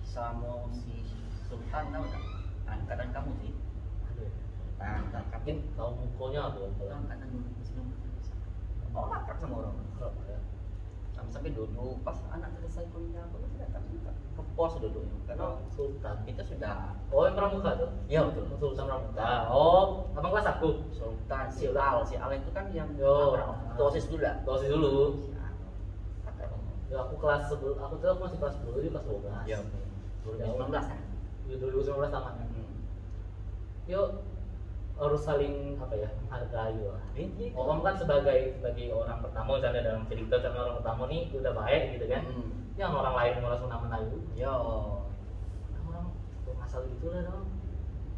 sama 0.04 0.68
si 0.74 0.96
Sultan 1.46 1.92
tahu 1.92 2.04
nggak? 2.04 2.24
Angkatan 2.66 3.10
kamu 3.12 3.32
sih. 3.40 3.52
Aduh, 4.08 4.30
Angkatan 4.80 5.24
kamu. 5.26 5.36
Mungkin 5.40 5.58
tahu 5.76 5.90
mukonya 5.98 6.42
tuh. 6.52 6.68
kalau- 6.76 6.98
Angkatan 6.98 7.28
Muslim. 7.54 7.86
Oh 8.90 9.08
akrab 9.08 9.38
sama 9.38 9.56
orang. 9.60 9.76
kalau 9.96 10.24
ya. 10.26 10.40
Sampai 11.20 11.32
sampai 11.36 11.52
duduk 11.52 12.00
pas 12.02 12.16
anak 12.32 12.50
selesai 12.56 12.88
kuliah 12.96 13.28
aku 13.28 13.44
masih 13.44 13.60
datang 13.60 13.84
juga 13.92 14.12
ke 14.16 14.42
pos 14.56 14.74
duduknya 14.80 15.20
karena 15.28 15.44
Oh, 15.44 15.56
Sultan. 15.68 16.16
kita 16.24 16.42
sudah 16.48 16.96
Oh, 17.12 17.28
yang 17.28 17.36
pramuka 17.36 17.70
tuh? 17.76 17.90
Iya, 18.08 18.20
betul. 18.32 18.44
Sultan 18.56 18.86
pramuka. 18.88 19.28
Oh, 19.52 20.08
abang 20.16 20.32
kelas 20.32 20.48
aku. 20.48 20.70
Sultan 20.96 21.46
si 21.52 21.68
Sultan. 21.68 21.84
Al 21.84 22.00
si 22.08 22.16
Al 22.16 22.32
itu 22.32 22.50
kan 22.56 22.66
yang 22.72 22.88
Yo. 22.96 23.36
dosis 23.76 24.08
dulu 24.08 24.24
lah 24.24 24.36
Dosis 24.48 24.70
dulu. 24.72 24.96
Ya, 26.90 26.98
aku 27.06 27.16
kelas 27.22 27.42
sebelum 27.46 27.78
aku 27.78 28.02
tuh 28.02 28.08
aku 28.10 28.22
masih 28.26 28.38
kelas 28.42 28.56
10, 28.66 28.82
dia 28.82 28.90
kelas 28.90 29.06
12. 29.06 29.44
Iya. 29.46 29.60
2019 30.26 30.90
kan 30.90 31.00
Iya, 31.46 31.56
2019 31.60 32.10
sama. 32.10 32.30
Hmm. 32.34 32.66
Yuk 33.86 34.08
harus 35.00 35.22
saling 35.24 35.80
apa 35.80 35.96
ya 35.96 36.10
menghargai 36.28 36.80
lah. 36.84 37.00
Oh, 37.56 37.72
Om 37.72 37.80
kan 37.80 37.96
sebagai 37.96 38.60
sebagai 38.60 38.92
orang 38.92 39.24
pertama 39.24 39.56
misalnya 39.56 39.82
dalam 39.88 40.04
cerita 40.12 40.36
sama 40.44 40.60
orang 40.68 40.78
pertama 40.84 41.02
nih 41.08 41.22
udah 41.32 41.54
baik 41.56 41.84
gitu 41.96 42.06
kan. 42.12 42.22
Hmm. 42.28 42.52
Yang 42.76 42.92
orang 43.00 43.16
lain 43.16 43.34
malah 43.40 43.58
sunnah 43.64 43.80
menayu. 43.80 44.18
Yo. 44.36 44.56
Nah, 45.72 45.80
orang 45.88 46.06
tuh 46.44 46.54
masalah 46.60 46.88
gitu 46.92 47.08
lah 47.16 47.22
dong. 47.32 47.48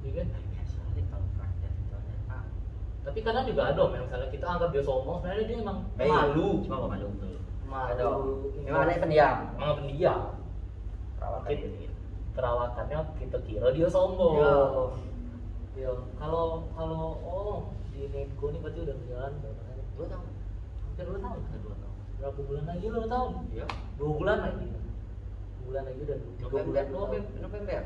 Iya 0.01 0.11
kan? 0.17 0.27
Biasa 0.33 0.77
nih 0.97 1.05
kalau 1.13 1.27
praktek 1.37 1.71
itu 1.77 1.93
ada 1.93 2.13
ah, 2.33 2.43
Tapi 3.05 3.19
kadang 3.21 3.45
juga 3.45 3.61
ada 3.69 3.81
yang 3.93 4.03
misalnya 4.09 4.29
kita 4.33 4.45
anggap 4.49 4.69
dia 4.73 4.83
sombong, 4.83 5.17
sebenarnya 5.21 5.45
dia 5.45 5.57
emang 5.61 5.77
baik. 5.93 6.09
malu. 6.09 6.49
Cuma 6.65 6.77
malu 6.89 7.07
betul. 7.13 7.37
Malu. 7.69 8.11
Memang 8.57 8.81
ada 8.89 8.97
pendiam. 8.97 9.37
Emang 9.53 9.77
pendiam. 9.77 10.21
Diri. 11.45 11.89
perawakannya 12.31 12.97
kita 13.19 13.37
kira 13.45 13.69
dia 13.75 13.85
sombong. 13.85 14.39
Yo. 14.41 15.10
Ya, 15.71 15.91
kalau 16.19 16.67
kalau 16.75 17.03
oh 17.23 17.57
di 17.95 18.03
Neko 18.11 18.51
ini 18.51 18.59
berarti 18.59 18.79
udah 18.83 18.95
berjalan 18.99 19.31
berapa 19.39 19.61
kali? 19.63 19.83
Dua 19.95 20.05
tahun. 20.11 20.29
Hampir 20.83 21.05
dua 21.07 21.19
tahun. 21.23 21.39
Ada 21.47 21.59
dua 21.63 21.75
tahun. 21.79 21.95
Berapa 22.19 22.39
bulan 22.43 22.63
lagi 22.67 22.85
dua 22.91 23.07
tahun? 23.07 23.31
Iya. 23.55 23.65
Dua 23.95 24.11
bulan 24.19 24.37
lagi. 24.43 24.67
Dua 24.67 25.63
bulan 25.63 25.83
lagi 25.87 25.99
udah 26.03 26.17
tiga 26.19 26.43
November, 26.43 26.67
bulan. 26.67 26.85
November, 26.91 27.39
November. 27.39 27.81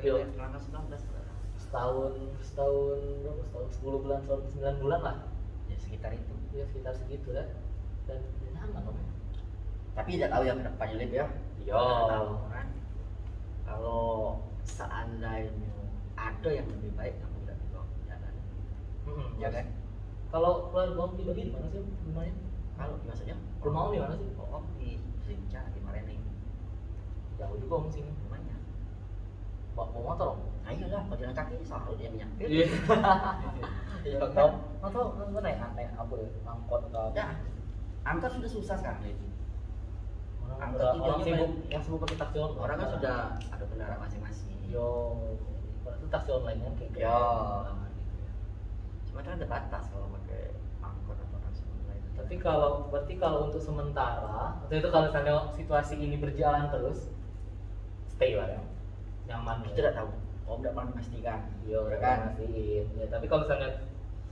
Iya. 0.00 0.12
November 0.12 0.36
tanggal 0.36 0.60
19 0.60 1.00
sekarang. 1.00 1.36
Setahun, 1.60 2.12
setahun 2.44 2.98
berapa? 3.24 3.42
Setahun 3.48 3.68
sepuluh 3.72 3.98
bulan, 4.04 4.18
setahun 4.24 4.42
sembilan 4.52 4.74
bulan 4.80 5.00
lah. 5.00 5.16
Ya 5.68 5.76
sekitar 5.80 6.10
itu. 6.12 6.34
Ya 6.52 6.64
sekitar 6.68 6.92
segitu 6.96 7.28
kan. 7.32 7.48
Dan 8.04 8.20
nyaman 8.52 8.82
om. 8.92 8.96
Tapi 9.96 10.08
tidak 10.16 10.30
tahu 10.32 10.42
yang 10.44 10.56
ke 10.60 10.64
depannya 10.68 10.96
lebih 11.00 11.16
ya. 11.16 11.26
Iya. 11.64 11.72
Tidak 11.72 12.08
tahu 12.12 12.30
kan. 12.52 12.66
Kalau 13.64 14.08
seandainya 14.66 15.72
ada 16.20 16.50
yang 16.52 16.66
lebih 16.68 16.90
baik, 16.96 17.16
kamu 17.20 17.36
tidak 17.44 17.56
bisa 17.64 17.80
jalan. 18.08 18.34
Mm-mm. 19.10 19.30
Ya 19.42 19.48
kan? 19.50 19.66
Kalau 20.30 20.70
keluarga 20.70 21.00
om 21.02 21.12
dibagi 21.18 21.50
di 21.50 21.52
mana 21.52 21.66
sih 21.68 21.82
rumahnya? 22.06 22.34
Kalau 22.78 22.94
maksudnya 23.02 23.36
Rumah 23.60 23.80
om 23.82 23.90
di 23.90 23.98
mana 23.98 24.14
sih? 24.14 24.28
Oh, 24.38 24.62
di 24.78 24.90
Sinca 25.26 25.62
di 25.74 25.80
Marening 25.82 26.22
Jauh 27.34 27.56
juga 27.58 27.74
om 27.82 27.86
sini. 27.90 28.10
rumahnya. 28.24 28.56
Bawa 29.74 29.90
bawa 29.90 30.02
motor 30.14 30.26
om. 30.36 30.40
Nah 30.60 30.70
iyalah, 30.70 31.02
kalau 31.08 31.18
jalan 31.18 31.34
kaki 31.34 31.54
selalu 31.66 31.92
dia 31.98 32.08
menyapir. 32.14 32.46
Iya. 32.46 32.66
Iya 34.00 34.16
kan? 34.32 34.56
atau 34.80 35.12
nggak 35.12 35.44
naik 35.44 35.60
naik 35.76 35.92
apa 35.92 36.14
ya? 36.16 36.28
Angkot 36.48 36.88
atau 36.88 37.12
apa? 37.12 37.20
Ya, 37.20 37.26
angkot 38.00 38.32
sudah 38.32 38.48
susah 38.48 38.72
sekarang. 38.80 39.04
Orang 40.40 40.56
angkot 40.56 40.80
orang 40.96 41.20
sibuk 41.20 41.50
yang 41.68 41.82
sibuk 41.84 42.00
pakai 42.08 42.16
taksi 42.16 42.38
online. 42.40 42.64
Orang 42.64 42.76
kan 42.80 42.88
sudah 42.96 43.16
ada 43.52 43.64
kendaraan 43.68 44.00
masing-masing. 44.00 44.56
Yo, 44.72 44.88
itu 45.84 46.06
taksi 46.08 46.30
online 46.32 46.64
kan 46.64 46.72
kayak 46.80 46.96
Ya. 46.96 47.12
Cuma 49.20 49.28
kan 49.28 49.36
ada 49.36 49.48
batas 49.52 49.84
kalau 49.92 50.08
pakai 50.16 50.48
angkot 50.80 51.18
atau 51.20 51.38
taksi 51.44 51.60
online. 51.68 52.04
Tapi 52.16 52.34
kalau 52.40 52.88
berarti 52.88 53.14
kalau 53.20 53.52
untuk 53.52 53.60
sementara, 53.60 54.56
atau 54.64 54.72
itu 54.72 54.88
kalau 54.88 55.12
misalnya 55.12 55.34
situasi 55.52 55.94
ini 56.00 56.16
berjalan 56.16 56.72
terus, 56.72 57.12
stay 58.08 58.32
lah 58.32 58.48
ya, 58.48 58.60
nyaman. 59.28 59.60
kita 59.60 59.76
tidak 59.76 59.94
tahu. 60.00 60.08
Om 60.48 60.64
tidak 60.64 60.72
pernah 60.72 60.88
memastikan. 60.88 61.38
Iya 61.68 61.78
Ya 61.84 61.98
kan? 62.00 62.18
kan? 62.32 62.40
Ya, 62.96 63.06
tapi 63.12 63.24
kalau 63.28 63.44
misalnya 63.44 63.70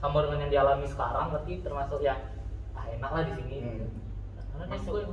sama 0.01 0.25
dengan 0.25 0.39
yang 0.41 0.51
dialami 0.57 0.85
sekarang, 0.89 1.25
berarti 1.29 1.53
termasuk 1.61 1.99
yang 2.01 2.19
ah 2.73 2.85
enak 2.89 3.11
lah 3.13 3.21
di 3.29 3.33
sini. 3.37 3.57
Hmm. 3.61 3.93
karena 4.49 4.65
Masuk. 4.73 5.05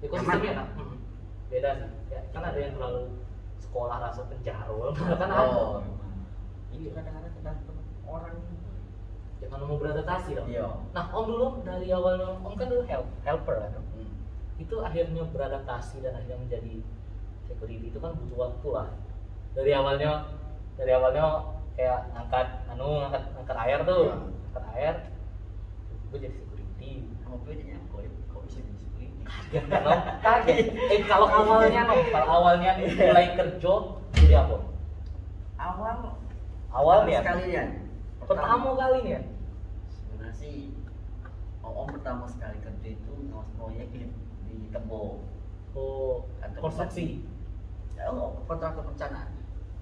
ekosistemnya 0.00 0.50
enak 0.54 0.68
Hmm. 0.78 0.96
beda 1.50 1.70
sih 1.82 1.90
ya, 2.14 2.20
kan 2.30 2.46
ada 2.46 2.56
yang 2.56 2.78
terlalu 2.78 3.10
sekolah 3.58 3.96
rasa 4.00 4.22
penjara 4.30 4.70
kan 5.20 5.28
ada 5.28 5.50
Oh, 5.50 5.82
itu 6.70 6.94
kadang-kadang 6.94 7.58
orang. 8.06 8.38
Jangan 9.40 9.64
mau 9.64 9.80
beradaptasi 9.80 10.36
dong. 10.36 10.48
Iya. 10.52 10.68
nah 10.92 11.04
om 11.16 11.24
dulu 11.24 11.46
dari 11.64 11.88
awalnya 11.88 12.36
om 12.44 12.54
kan 12.54 12.68
dulu 12.68 12.84
help, 12.84 13.08
helper 13.24 13.56
kan? 13.56 13.72
Hmm. 13.96 14.12
itu 14.60 14.76
akhirnya 14.84 15.24
beradaptasi 15.32 16.04
dan 16.04 16.12
akhirnya 16.20 16.36
menjadi 16.36 16.84
security. 17.48 17.88
Itu 17.88 17.98
kan 18.04 18.12
butuh 18.20 18.36
waktu 18.36 18.68
lah. 18.68 18.88
Dari 19.56 19.72
awalnya 19.72 20.28
dari 20.76 20.92
awalnya 20.92 21.56
kayak 21.74 22.12
angkat 22.12 22.46
anu 22.68 23.00
angkat 23.08 23.24
angkat 23.40 23.56
air 23.56 23.78
tuh. 23.88 24.04
Iya. 24.04 24.16
angkat 24.52 24.64
air. 24.76 24.94
Gue 26.12 26.18
jadi 26.20 26.34
security. 26.36 26.90
Kamu 27.24 27.36
bedanya 27.48 27.76
kok 27.88 28.00
kok 28.04 28.40
bisa 28.44 28.58
di 28.60 28.72
security? 28.76 29.24
kalau 29.72 29.96
kaget. 30.20 30.58
Eh 30.92 31.00
kalau 31.08 31.28
awalnya 31.32 31.80
no 31.88 31.94
kalau 32.12 32.28
awalnya 32.28 32.70
nih 32.76 32.86
mulai 32.92 33.26
kerja 33.32 33.74
jadi 34.20 34.34
apa? 34.44 34.56
Awal. 35.56 35.96
Awalnya? 36.70 37.18
Sekalian. 37.24 37.89
Pertama 38.30 38.78
kali 38.78 38.98
nih 39.02 39.12
ya 39.12 39.22
Sebenarnya 39.90 40.32
sih 40.32 40.56
om 41.60 41.86
pertama 41.86 42.24
sekali 42.26 42.58
kerja 42.58 42.88
itu 42.88 43.12
ngawas 43.26 43.50
proyek 43.54 43.90
di, 43.90 44.06
di 44.46 44.56
Tebo. 44.70 45.18
oh 45.74 46.26
Kantor 46.38 46.60
konstruksi 46.62 47.26
Ya, 47.92 48.08
oh, 48.08 48.32
kontraktor 48.48 48.80
perencanaan. 48.80 49.28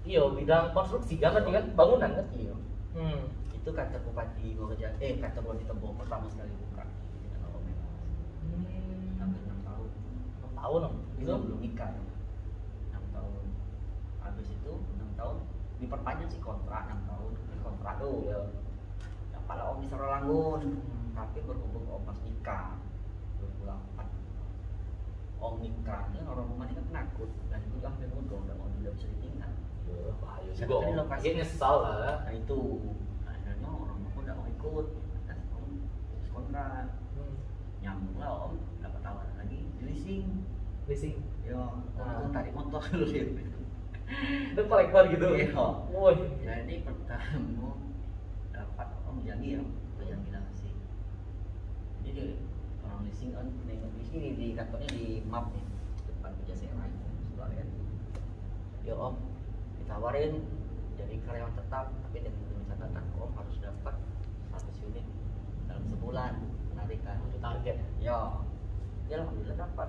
iya 0.03 0.19
bidang 0.27 0.73
konstruksi 0.73 1.15
kan 1.17 1.37
kan 1.37 1.45
bangunan 1.71 2.11
kan 2.11 2.25
Iya. 2.33 2.51
hmm. 2.91 3.21
Itu 3.53 3.69
kantor 3.71 3.99
bupati 4.03 4.55
gua 4.55 4.73
kerja, 4.73 4.91
eh 4.97 5.15
kantor 5.17 5.41
gua 5.45 5.55
di 5.55 5.63
Tebo 5.63 5.87
pertama 5.95 6.25
sekali 6.27 6.51
buka. 6.51 6.83
Tanah 6.83 7.49
Omen. 7.53 7.75
Hmm. 8.43 8.63
Hampir 9.19 9.41
enam 9.45 9.59
tahun. 9.63 9.89
enam 10.35 10.51
tahun 10.51 10.81
om 10.83 10.95
Itu 11.15 11.23
itu 11.23 11.35
belum 11.37 11.59
nikah. 11.63 11.91
Enam 12.91 13.03
tahun. 13.13 13.43
Habis 14.19 14.47
itu 14.51 14.71
enam 14.97 15.09
tahun 15.15 15.37
diperpanjang 15.79 16.27
sih 16.27 16.41
kontrak 16.41 16.91
enam 16.91 16.99
tahun. 17.07 17.31
Tuh. 17.79 18.17
Iya. 18.25 18.39
Yang 19.33 19.43
pada 19.47 19.63
om 19.71 19.77
di 19.79 19.87
Saralangun. 19.87 20.61
Tapi 21.15 21.37
berhubung 21.43 21.85
om 21.89 22.01
pas 22.07 22.15
nikah 22.23 22.79
2008 23.43 24.07
Om 25.39 25.55
nikah, 25.63 26.01
ini 26.11 26.19
orang 26.23 26.47
rumah 26.51 26.67
ini 26.67 26.75
kan 26.75 26.85
penakut 26.91 27.31
dan 27.47 27.59
itu 27.63 27.79
hampir 27.79 28.07
mundur 28.11 28.43
dan 28.43 28.59
om 28.59 28.71
tidak 28.79 28.93
bisa 28.99 29.07
ditinggal. 29.07 29.51
Iya, 29.87 30.11
bahaya 30.19 30.51
juga 30.51 30.75
om 30.79 30.91
lokasi. 30.99 31.23
Dia 31.23 31.33
nyesal 31.39 31.75
lah 31.79 32.15
Nah 32.27 32.33
itu 32.35 32.59
akhirnya 33.23 33.67
orang 33.67 33.95
rumah 33.99 34.11
udah 34.19 34.33
mau 34.35 34.47
ikut, 34.47 34.87
dan 35.27 35.37
om 35.55 35.65
kontrak. 36.31 36.87
hmm. 37.15 37.33
Nyambung 37.79 38.17
lah 38.19 38.31
om 38.47 38.53
dapat 38.79 38.99
tawaran 38.99 39.35
lagi 39.39 39.59
leasing. 39.79 40.43
leasing 40.87 41.19
Ya, 41.47 41.55
om 41.55 41.83
Ah. 41.99 42.19
itu 42.19 42.27
tarik 42.35 42.51
motor 42.51 42.83
dulu 42.83 43.07
ya. 43.11 43.23
itu 44.53 44.61
kolektor 44.65 45.03
gitu 45.09 45.27
Iya. 45.37 45.65
woi 45.93 46.15
Jadi 46.41 46.75
pertama 46.81 47.77
dapat 48.49 48.87
om 49.05 49.21
janji 49.21 49.55
ya, 49.55 49.61
om 49.61 50.01
janji 50.01 50.29
nasi. 50.33 50.69
Jadi 52.03 52.41
orang 52.81 53.05
leasing 53.05 53.31
kan 53.37 53.45
nengok 53.69 53.91
di 53.95 54.03
sini 54.09 54.27
di 54.33 54.47
kantornya 54.57 54.89
di 54.89 55.21
map 55.29 55.53
nih 55.53 55.63
depan 56.09 56.31
Pujasera 56.41 56.83
itu 56.89 57.07
Surabaya. 57.33 57.65
Ya 58.81 58.93
om 58.97 59.15
ditawarin 59.77 60.41
jadi 60.97 61.15
karyawan 61.23 61.53
tetap 61.55 61.93
tapi 61.93 62.17
dengan 62.25 62.65
catatan 62.67 63.05
om 63.21 63.31
harus 63.37 63.55
dapat 63.61 63.95
100 64.51 64.85
unit 64.89 65.05
dalam 65.69 65.85
sebulan 65.87 66.33
penarikan. 66.73 67.17
itu 67.29 67.37
target 67.39 67.77
Ya, 68.01 68.41
ya 69.07 69.21
alhamdulillah 69.21 69.57
dapat 69.57 69.87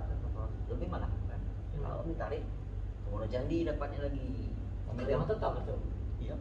lebih 0.69 0.87
malah 0.87 1.09
kan. 1.27 1.41
Kalau 1.73 2.05
om 2.05 2.07
ditarik, 2.07 2.45
kemudian 3.11 3.27
janji 3.27 3.67
dapatnya 3.67 3.99
lagi. 4.07 4.27
karyawan 4.91 5.27
tetap 5.27 5.51
itu 5.59 5.75
Iya. 6.19 6.35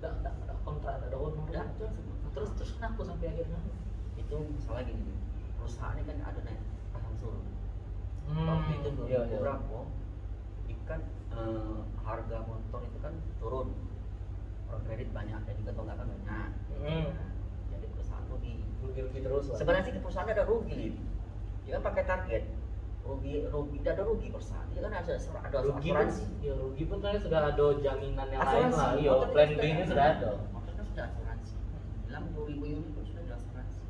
enggak 0.00 0.12
enggak 0.20 0.32
ada 0.44 0.54
kontrak 0.64 0.94
ada 1.00 1.16
honor 1.16 1.44
Nggak. 1.48 1.66
terus 2.32 2.50
terus 2.56 2.70
kenapa 2.76 3.00
sampai 3.04 3.26
akhirnya? 3.32 3.60
Itu 4.16 4.36
masalah 4.52 4.82
gini 4.84 5.12
perusahaan 5.56 5.96
ini 5.96 6.04
kan 6.08 6.16
ada 6.24 6.40
naik 6.44 6.60
pasang 6.92 7.14
surut. 7.20 7.44
Hmm, 8.28 8.46
waktu 8.46 8.72
itu 8.80 8.88
iya, 9.08 9.20
2000 9.24 9.32
iya. 9.32 9.38
berapa 9.42 9.78
ikan 10.66 11.00
eh, 11.36 11.78
harga 12.04 12.38
motor 12.44 12.80
itu 12.84 12.98
kan 13.00 13.14
turun. 13.40 13.68
Orang 14.66 14.82
kredit 14.84 15.08
banyak 15.12 15.40
dan 15.46 15.54
juga 15.56 15.72
tonggakan 15.76 16.06
banyak. 16.10 16.26
Hmm. 16.76 17.06
Nah, 17.12 17.28
jadi 17.72 17.86
perusahaan 17.96 18.24
rugi. 18.28 18.54
Rugi-rugi 18.84 19.18
terus 19.24 19.44
lah. 19.50 19.56
Sebenarnya 19.56 19.84
sih 19.88 19.92
perusahaan 20.00 20.28
ada 20.28 20.44
rugi. 20.44 20.84
Dia 21.66 21.72
kan 21.78 21.82
pakai 21.90 22.04
target 22.06 22.42
rugi 23.06 23.32
rugi 23.46 23.76
tidak 23.80 23.92
ada 23.96 24.04
rugi 24.10 24.28
perusahaan 24.34 24.66
dia 24.74 24.82
kan 24.82 24.92
ada 24.98 25.14
ada 25.16 25.58
rugi 25.62 25.88
asuransi. 25.94 26.24
ya 26.42 26.52
rugi 26.58 26.82
pun 26.90 26.98
kan 26.98 27.16
sudah 27.22 27.40
ada 27.54 27.66
jaminan 27.80 28.28
yang 28.28 28.42
lain 28.42 28.68
lah. 28.74 28.90
Iya 28.98 29.10
motor 29.14 29.28
plan 29.30 29.48
itu 29.48 29.62
B 29.62 29.64
nya 29.72 29.84
sudah 29.86 30.06
ada. 30.18 30.30
Kan 30.76 30.84
sudah 30.90 31.04
asuransi. 31.08 31.54
Bilang 32.04 32.24
2000 32.34 32.74
unit 32.76 32.90
pun 32.92 33.04
sudah 33.06 33.22
ada 33.24 33.34
asuransi. 33.38 33.82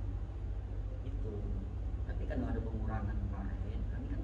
Itu 1.09 1.33
tapi 2.05 2.23
kan 2.29 2.39
ada 2.45 2.61
pengurangan 2.61 3.17
kemarin. 3.17 3.81
Kami 3.91 4.07
kan 4.13 4.21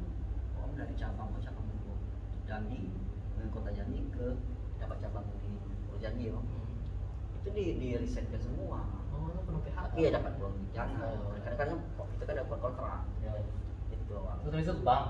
om 0.60 0.70
dari 0.76 0.94
cabang 0.94 1.28
ke 1.34 1.38
cabang 1.40 1.66
ke 1.66 1.92
Jambi 2.44 2.80
dengan 3.34 3.48
kota 3.50 3.70
Jambi 3.72 4.00
ke 4.12 4.26
dapat 4.78 4.96
cabang 5.00 5.24
di 5.40 5.50
Purjanji 5.88 6.26
om 6.30 6.46
itu 7.42 7.48
di 7.50 7.64
di 7.80 7.88
risetkan 7.98 8.38
semua. 8.38 8.86
Oh 9.10 9.26
itu 9.34 9.40
penuh 9.42 9.62
PHK 9.66 9.92
iya 9.98 10.08
dapat 10.14 10.32
uang 10.38 10.54
jangan. 10.70 11.18
Oh. 11.26 11.34
kadang-kadang 11.42 11.78
kok 11.98 12.06
itu 12.14 12.22
kan 12.22 12.34
dapat 12.38 12.58
kontrak 12.62 13.02
ya 14.12 14.32
itu 14.42 14.56
itu 14.60 14.72
ke 14.76 14.84
bank. 14.84 15.04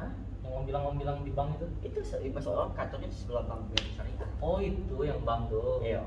Hah? 0.00 0.12
yang 0.40 0.52
om 0.56 0.64
bilang 0.66 0.82
om 0.84 0.96
bilang 0.98 1.18
di 1.22 1.32
bank 1.32 1.56
itu. 1.56 1.66
Itu 1.86 2.00
pas 2.34 2.44
orang 2.50 2.70
kantornya 2.76 3.08
di 3.08 3.16
sebelah 3.16 3.44
bank 3.46 3.60
BRI 3.70 3.90
Syariah? 3.96 4.30
Oh 4.42 4.58
itu 4.58 4.96
yang 5.06 5.20
bank 5.24 5.48
tuh. 5.48 5.80
Iya. 5.80 6.02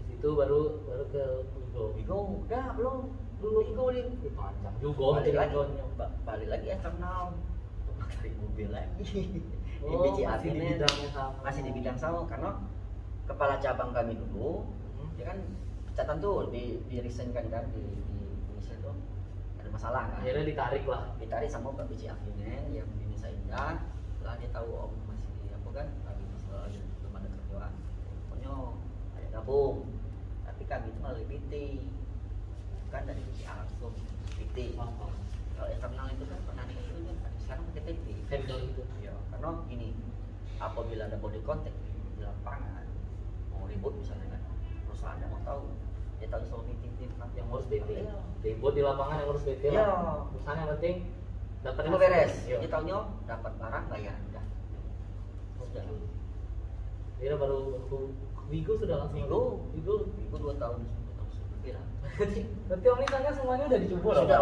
Di 0.00 0.04
situ 0.14 0.28
baru 0.32 0.80
baru 0.86 1.04
ke 1.10 1.24
Wigo 1.52 1.82
Wigo 1.96 2.16
udah 2.46 2.66
belum. 2.78 2.96
Dulu 3.36 3.58
Wigo 3.68 3.84
Lin 3.92 4.08
panjang 4.32 4.74
juga. 4.80 5.20
Balik 5.20 5.34
lagi. 5.36 5.54
Balik 6.24 6.48
lagi 6.48 6.66
eksternal 6.72 7.36
untuk 7.84 8.06
cari 8.08 8.30
mobil 8.40 8.68
lagi. 8.72 9.04
Oh 9.84 10.08
masih 10.08 10.50
di 10.56 10.60
bidangnya 10.64 11.08
sama. 11.12 11.36
Masih 11.44 11.62
di 11.62 11.72
bidang 11.76 11.98
sama 12.00 12.24
karena 12.24 12.50
kepala 13.28 13.60
cabang 13.60 13.92
kami 13.92 14.16
dulu 14.16 14.64
Hmm. 14.96 15.12
dia 15.12 15.28
kan 15.28 15.38
catatan 15.92 16.16
tuh 16.24 16.48
di 16.48 16.80
di 16.88 16.96
resign 17.04 17.28
kan 17.36 17.44
kan 17.52 17.68
di 17.68 17.84
di, 17.84 18.16
di 18.16 18.50
resign 18.56 18.80
tuh 18.80 18.96
ada 19.60 19.65
masalah. 19.76 20.02
Kan 20.08 20.24
akhirnya 20.24 20.44
ditarik 20.48 20.84
lah. 20.88 21.04
Ditarik 21.20 21.48
sama 21.52 21.68
Mbak 21.76 21.86
BCA 21.92 22.16
Finance 22.24 22.68
yang 22.72 22.88
di 22.96 23.04
Desa 23.12 23.28
Indah 23.28 23.76
setelah 24.16 24.34
dia 24.40 24.50
tahu 24.50 24.68
om 24.72 24.92
masih 25.04 25.28
di 25.44 25.52
apa 25.52 25.68
kan 25.76 25.86
lagi 26.08 26.24
masalah 26.32 26.60
lagi 26.64 26.78
belum 26.80 27.12
ada 27.12 27.28
kerjaan. 27.28 27.72
Pokoknya 28.26 28.52
ada 29.20 29.26
gabung. 29.36 29.76
Tapi 30.48 30.62
kami 30.64 30.86
itu 30.88 30.98
melalui 31.04 31.26
PT 31.28 31.52
bukan 32.88 33.02
dari 33.04 33.22
BCA 33.28 33.52
langsung 33.60 33.92
PT 34.40 34.56
Oh, 34.80 34.88
kalau 35.56 35.68
eksternal 35.68 36.06
itu 36.12 36.24
kan 36.24 36.38
pernah 36.48 36.64
itu 36.72 37.00
kan? 37.04 37.32
Sekarang 37.44 37.62
pakai 37.68 37.82
PT 37.92 38.06
vendor 38.32 38.60
itu. 38.64 38.82
Ya 39.04 39.12
karena 39.28 39.48
gini 39.68 39.88
apabila 40.56 41.04
ada 41.04 41.20
body 41.20 41.40
contact 41.44 41.76
di 42.16 42.24
lapangan 42.24 42.88
mau 43.52 43.68
ribut 43.68 43.92
misalnya 44.00 44.32
kan 44.32 44.42
perusahaan 44.88 45.20
yang 45.20 45.28
mau 45.28 45.44
tahu 45.44 45.68
tahu 46.24 46.42
soal 46.48 46.62
meeting 46.64 46.92
tim 46.96 47.10
yang 47.36 47.46
ngurus 47.52 47.68
Iya. 47.68 48.16
ribut 48.40 48.72
di 48.72 48.82
lapangan 48.82 49.20
yang 49.20 49.28
ngurus 49.28 49.44
Iya. 49.44 49.84
lah. 49.84 50.24
Perusahaan 50.32 50.58
yang 50.64 50.70
penting 50.76 50.96
dapat 51.60 51.82
Itu 51.84 51.98
beres. 52.00 52.32
Iya. 52.48 52.56
dia 52.64 52.70
tahunya 52.72 52.96
dapat 53.28 53.52
barang 53.60 53.84
bayar 53.92 54.14
udah 54.32 54.44
sudah. 55.60 55.84
Dia 57.16 57.34
baru 57.36 57.60
baru 57.88 58.00
Wigo 58.46 58.72
sudah 58.78 58.96
langsung 59.02 59.18
Wigo. 59.20 59.40
Wigo. 59.74 59.94
Minggu 60.16 60.36
dua 60.40 60.54
tahun. 60.56 60.80
Berarti 62.70 62.86
om 62.88 62.98
ini 63.02 63.08
tanya 63.12 63.30
semuanya 63.34 63.64
udah 63.68 63.80
dicoba 63.82 64.08
lah 64.08 64.22
sudah 64.24 64.40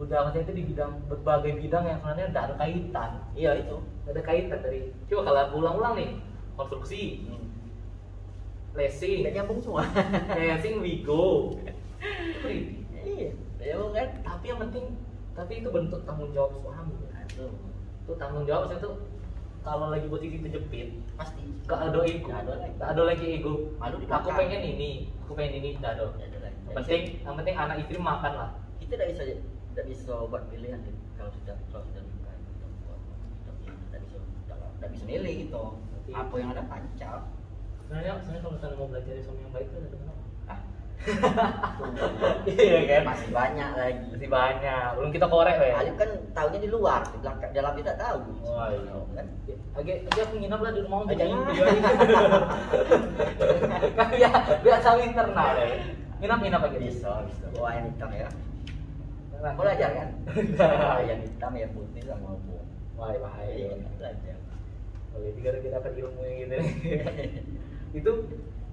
udah 0.00 0.18
maksudnya 0.24 0.44
itu 0.48 0.54
di 0.56 0.64
bidang 0.72 0.92
berbagai 1.12 1.52
bidang 1.60 1.84
yang 1.84 1.98
sebenarnya 2.00 2.26
tidak 2.32 2.44
ada 2.48 2.54
kaitan. 2.56 3.10
Iya 3.36 3.50
itu. 3.60 3.76
Ada 4.08 4.20
kaitan 4.24 4.58
dari 4.64 4.80
coba 5.12 5.20
kalau 5.28 5.60
ulang-ulang 5.60 5.94
nih 6.00 6.10
konstruksi. 6.56 7.28
Hmm. 7.28 7.49
Leasing 8.74 9.26
nggak 9.26 9.34
nyambung 9.34 9.58
semua. 9.58 9.82
Wigo 10.78 11.58
itu 12.00 12.46
ribet. 12.46 13.04
iya. 13.04 13.30
Ya 13.60 13.76
kan. 13.76 14.08
Tapi 14.24 14.44
yang 14.48 14.60
penting 14.68 14.84
tapi 15.36 15.52
itu 15.62 15.68
bentuk 15.68 16.00
tanggung 16.06 16.30
jawab 16.32 16.52
suami. 16.58 16.96
Nah, 17.12 17.22
itu 17.26 17.46
itu 18.04 18.12
tanggung 18.16 18.44
jawab 18.48 18.68
maksudnya 18.68 18.84
tuh 18.84 18.94
kalau 19.60 19.92
lagi 19.92 20.06
posisi 20.08 20.40
terjepit 20.40 20.88
pasti. 21.20 21.42
gak 21.68 21.92
ada 21.92 22.00
ego. 22.08 22.28
Nggak 22.32 22.42
ada 22.48 22.52
lagi. 22.56 22.74
gak 22.80 22.90
ada 22.96 23.02
lagi 23.04 23.26
ego. 23.40 23.52
Malu 23.76 23.96
aku 24.08 24.28
pengen 24.34 24.62
ini 24.64 24.90
aku 25.26 25.32
pengen 25.36 25.54
ini 25.60 25.68
tidak 25.78 25.90
ada. 25.98 26.04
Yang 26.70 26.74
penting 26.86 27.02
yang 27.26 27.34
penting 27.36 27.56
anak 27.58 27.76
istri 27.84 27.98
makan 28.00 28.32
lah. 28.32 28.50
Kita 28.80 28.92
tidak 28.96 29.08
bisa 29.12 29.22
tidak 29.70 29.86
bisa 29.86 30.14
buat 30.26 30.42
pilihan 30.48 30.80
kalau 31.18 31.30
sudah 31.36 31.56
kalau 31.70 31.84
sudah 31.92 32.02
nikah 32.02 32.34
tidak 33.90 34.00
bisa 34.06 34.18
tidak 34.78 34.90
bisa 34.94 35.04
milih 35.04 35.34
gitu. 35.46 35.62
Apa 36.10 36.34
yang 36.42 36.50
ada 36.50 36.64
pancal 36.66 37.16
sebenarnya 37.90 38.22
sebenarnya 38.22 38.42
kalau 38.46 38.54
misalnya 38.54 38.76
mau 38.78 38.86
belajar 38.86 39.14
suami 39.18 39.42
yang 39.42 39.50
baik 39.50 39.66
itu 39.66 39.76
ada 39.82 39.88
apa 39.90 40.14
ah 40.46 40.60
Iya 42.46 42.78
kan? 42.86 43.02
Masih 43.08 43.28
banyak 43.34 43.70
lagi. 43.74 44.04
Masih 44.14 44.30
banyak. 44.30 44.86
Belum 44.94 45.10
kita 45.10 45.26
korek 45.26 45.56
ya. 45.58 45.74
Alif 45.82 45.94
kan 45.98 46.10
tahunya 46.36 46.60
di 46.62 46.68
luar, 46.70 47.00
di 47.08 47.18
belakang 47.18 47.50
dalam 47.50 47.72
tidak 47.74 47.96
tahu. 47.98 48.20
Wah, 48.46 48.68
iya. 48.70 48.94
kan? 49.16 49.26
Agak, 49.74 49.96
agak 50.06 50.22
aku 50.28 50.34
nginep 50.38 50.60
lah 50.60 50.70
di 50.70 50.80
rumah 50.86 50.98
Ah, 51.00 51.08
video 51.08 51.26
ini. 51.26 51.52
kan 53.98 54.08
ya, 54.14 54.30
biasa 54.60 54.88
internal 55.02 55.50
ya. 55.56 55.66
Nginap-nginap 56.20 56.60
aja. 56.68 56.78
Bisa, 56.78 57.10
bisa. 57.26 57.44
Bawa 57.56 57.68
yang 57.80 57.86
hitam 57.90 58.10
ya. 58.12 58.28
Nah, 59.40 59.50
Kau 59.56 59.64
belajar 59.64 59.88
kan? 59.96 60.08
Nah, 60.36 61.00
yang 61.10 61.20
hitam, 61.24 61.52
yang 61.56 61.72
putih 61.72 62.02
sama 62.04 62.38
bu. 62.44 62.60
Wah, 63.00 63.16
bahaya. 63.18 63.50
Iya, 63.56 63.88
belajar. 63.96 64.36
Oke, 65.16 65.28
tiga 65.32 65.58
kita 65.58 65.80
dapat 65.80 65.96
ilmu 65.96 66.20
yang 66.28 66.36
gitu. 66.44 66.56
Itu 67.90 68.12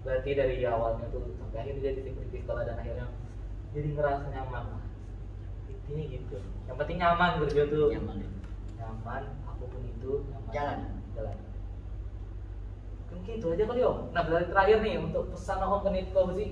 berarti 0.05 0.29
dari 0.37 0.61
awalnya 0.63 1.09
tuh 1.11 1.35
sampai 1.41 1.57
akhirnya 1.65 1.91
jadi 1.91 1.99
security 2.05 2.37
sekolah 2.45 2.63
dan 2.63 2.75
akhirnya 2.79 3.07
jadi 3.75 3.87
ngerasa 3.97 4.25
nyaman 4.31 4.63
lah. 4.71 4.83
Intinya 5.67 6.03
gitu. 6.07 6.37
Yang 6.69 6.77
penting 6.79 6.97
nyaman 7.01 7.31
kerja 7.43 7.61
tuh. 7.67 7.87
Nyaman. 7.91 8.17
Nyaman, 8.77 9.23
apa 9.43 9.63
pun 9.67 9.81
itu 9.83 10.11
nyaman. 10.31 10.51
Jalan. 10.53 10.79
Jalan. 11.17 11.37
Mungkin 13.07 13.33
itu 13.41 13.47
aja 13.51 13.63
kali 13.65 13.81
om. 13.83 13.97
Nah 14.13 14.23
dari 14.23 14.45
terakhir 14.47 14.77
nih 14.85 14.95
untuk 15.01 15.23
pesan 15.33 15.59
om 15.59 15.81
ke 15.81 15.89
Netco 15.89 16.19
apa 16.23 16.33
sih? 16.37 16.49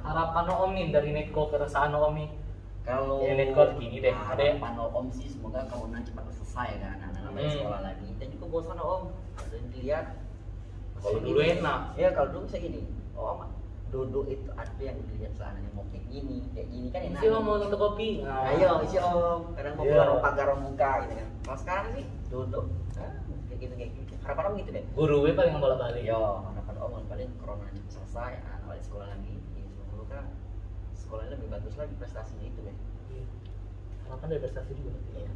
Harapan 0.00 0.46
om 0.52 0.70
nih 0.76 0.86
dari 0.92 1.10
Netco 1.16 1.42
keresahan 1.48 1.96
om 1.96 2.14
nih. 2.14 2.30
Kalau 2.80 3.20
Ya, 3.20 3.36
netcode 3.36 3.76
gini 3.76 4.00
deh, 4.00 4.08
ada 4.10 4.40
yang- 4.40 4.56
harapan 4.56 4.88
om 4.88 5.06
sih 5.12 5.28
semoga 5.28 5.62
corona 5.68 6.00
cepat 6.00 6.32
selesai 6.32 6.80
kan, 6.80 6.96
anak-anak 7.12 7.44
Hmm. 7.44 7.52
sekolah 7.60 7.80
lagi. 7.84 8.08
Dan 8.16 8.26
juga 8.32 8.46
bosan 8.48 8.80
om, 8.80 9.02
ada 9.36 9.54
yang 9.54 9.68
dilihat. 9.68 10.06
Kalau 11.00 11.16
Masih 11.16 11.24
dulu 11.24 11.40
enak. 11.40 11.80
Iya 11.96 12.08
kalau 12.12 12.28
dulu 12.30 12.44
saya 12.46 12.60
gini, 12.60 12.80
om 13.16 13.40
duduk 13.90 14.24
itu 14.30 14.46
ada 14.54 14.78
yang 14.78 14.94
dilihat 15.02 15.32
celananya 15.34 15.70
mau 15.74 15.82
kayak 15.90 16.06
gini, 16.06 16.46
kayak 16.54 16.68
gini 16.70 16.88
kan 16.94 17.00
enak. 17.10 17.20
Isi 17.20 17.28
om 17.32 17.42
mau 17.42 17.56
tutup 17.58 17.80
kopi. 17.80 18.22
Nah, 18.22 18.52
Ayo 18.54 18.70
isi 18.86 18.96
om, 19.02 19.40
kadang 19.56 19.74
mau 19.74 19.82
Iya. 19.82 19.92
keluar 19.96 20.08
om 20.14 20.20
pagar 20.22 20.46
om 20.54 20.60
muka 20.62 20.90
gitu 21.02 21.14
kan. 21.18 21.28
Kalau 21.42 21.58
sekarang 21.58 21.86
sih 21.96 22.04
duduk, 22.30 22.64
ah, 23.00 23.12
kayak 23.50 23.58
gitu 23.58 23.74
kayak 23.74 23.90
gitu. 23.98 24.12
Harapan 24.22 24.44
om 24.46 24.54
gitu 24.62 24.70
deh. 24.70 24.84
Guru 24.94 25.16
gue 25.26 25.32
paling 25.34 25.52
bolak 25.58 25.78
balik. 25.82 26.02
Yo, 26.06 26.20
harapan 26.46 26.74
om 26.78 26.92
paling 27.08 27.30
corona 27.42 27.66
cepat 27.66 27.90
selesai, 27.90 28.32
anak 28.46 28.60
balik 28.68 28.82
sekolah 28.86 29.06
lagi. 29.10 29.34
Jadi 29.42 29.62
semoga 29.90 30.20
sekolahnya 30.94 31.30
lebih 31.34 31.48
bagus 31.50 31.74
lagi 31.74 31.94
prestasinya 31.98 32.46
itu 32.46 32.60
deh. 32.62 32.76
Iya. 33.10 33.24
Harapan 34.06 34.26
dari 34.30 34.40
prestasi 34.46 34.70
juga. 34.78 34.94
Iya. 35.18 35.32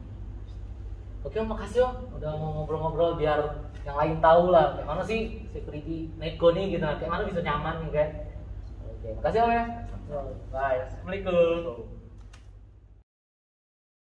Oke 1.25 1.37
om, 1.41 1.49
makasih 1.49 1.81
om 1.89 1.95
udah 2.21 2.31
mau 2.37 2.51
ngobrol-ngobrol 2.53 3.17
biar 3.17 3.41
yang 3.87 3.97
lain 4.01 4.17
tahu 4.21 4.53
lah 4.53 4.77
kayak 4.77 4.89
mana 4.91 5.03
sih 5.09 5.21
security 5.53 5.97
netco 6.21 6.53
nih 6.53 6.77
gitu, 6.77 6.85
kayak 6.85 7.13
mana 7.13 7.25
bisa 7.25 7.41
nyaman 7.41 7.75
nih 7.81 7.91
kan. 7.97 8.09
Oke, 8.93 9.09
makasih 9.17 9.41
om 9.45 9.51
ya. 9.57 9.65
Bye. 10.53 10.79
Assalamualaikum. 10.85 12.04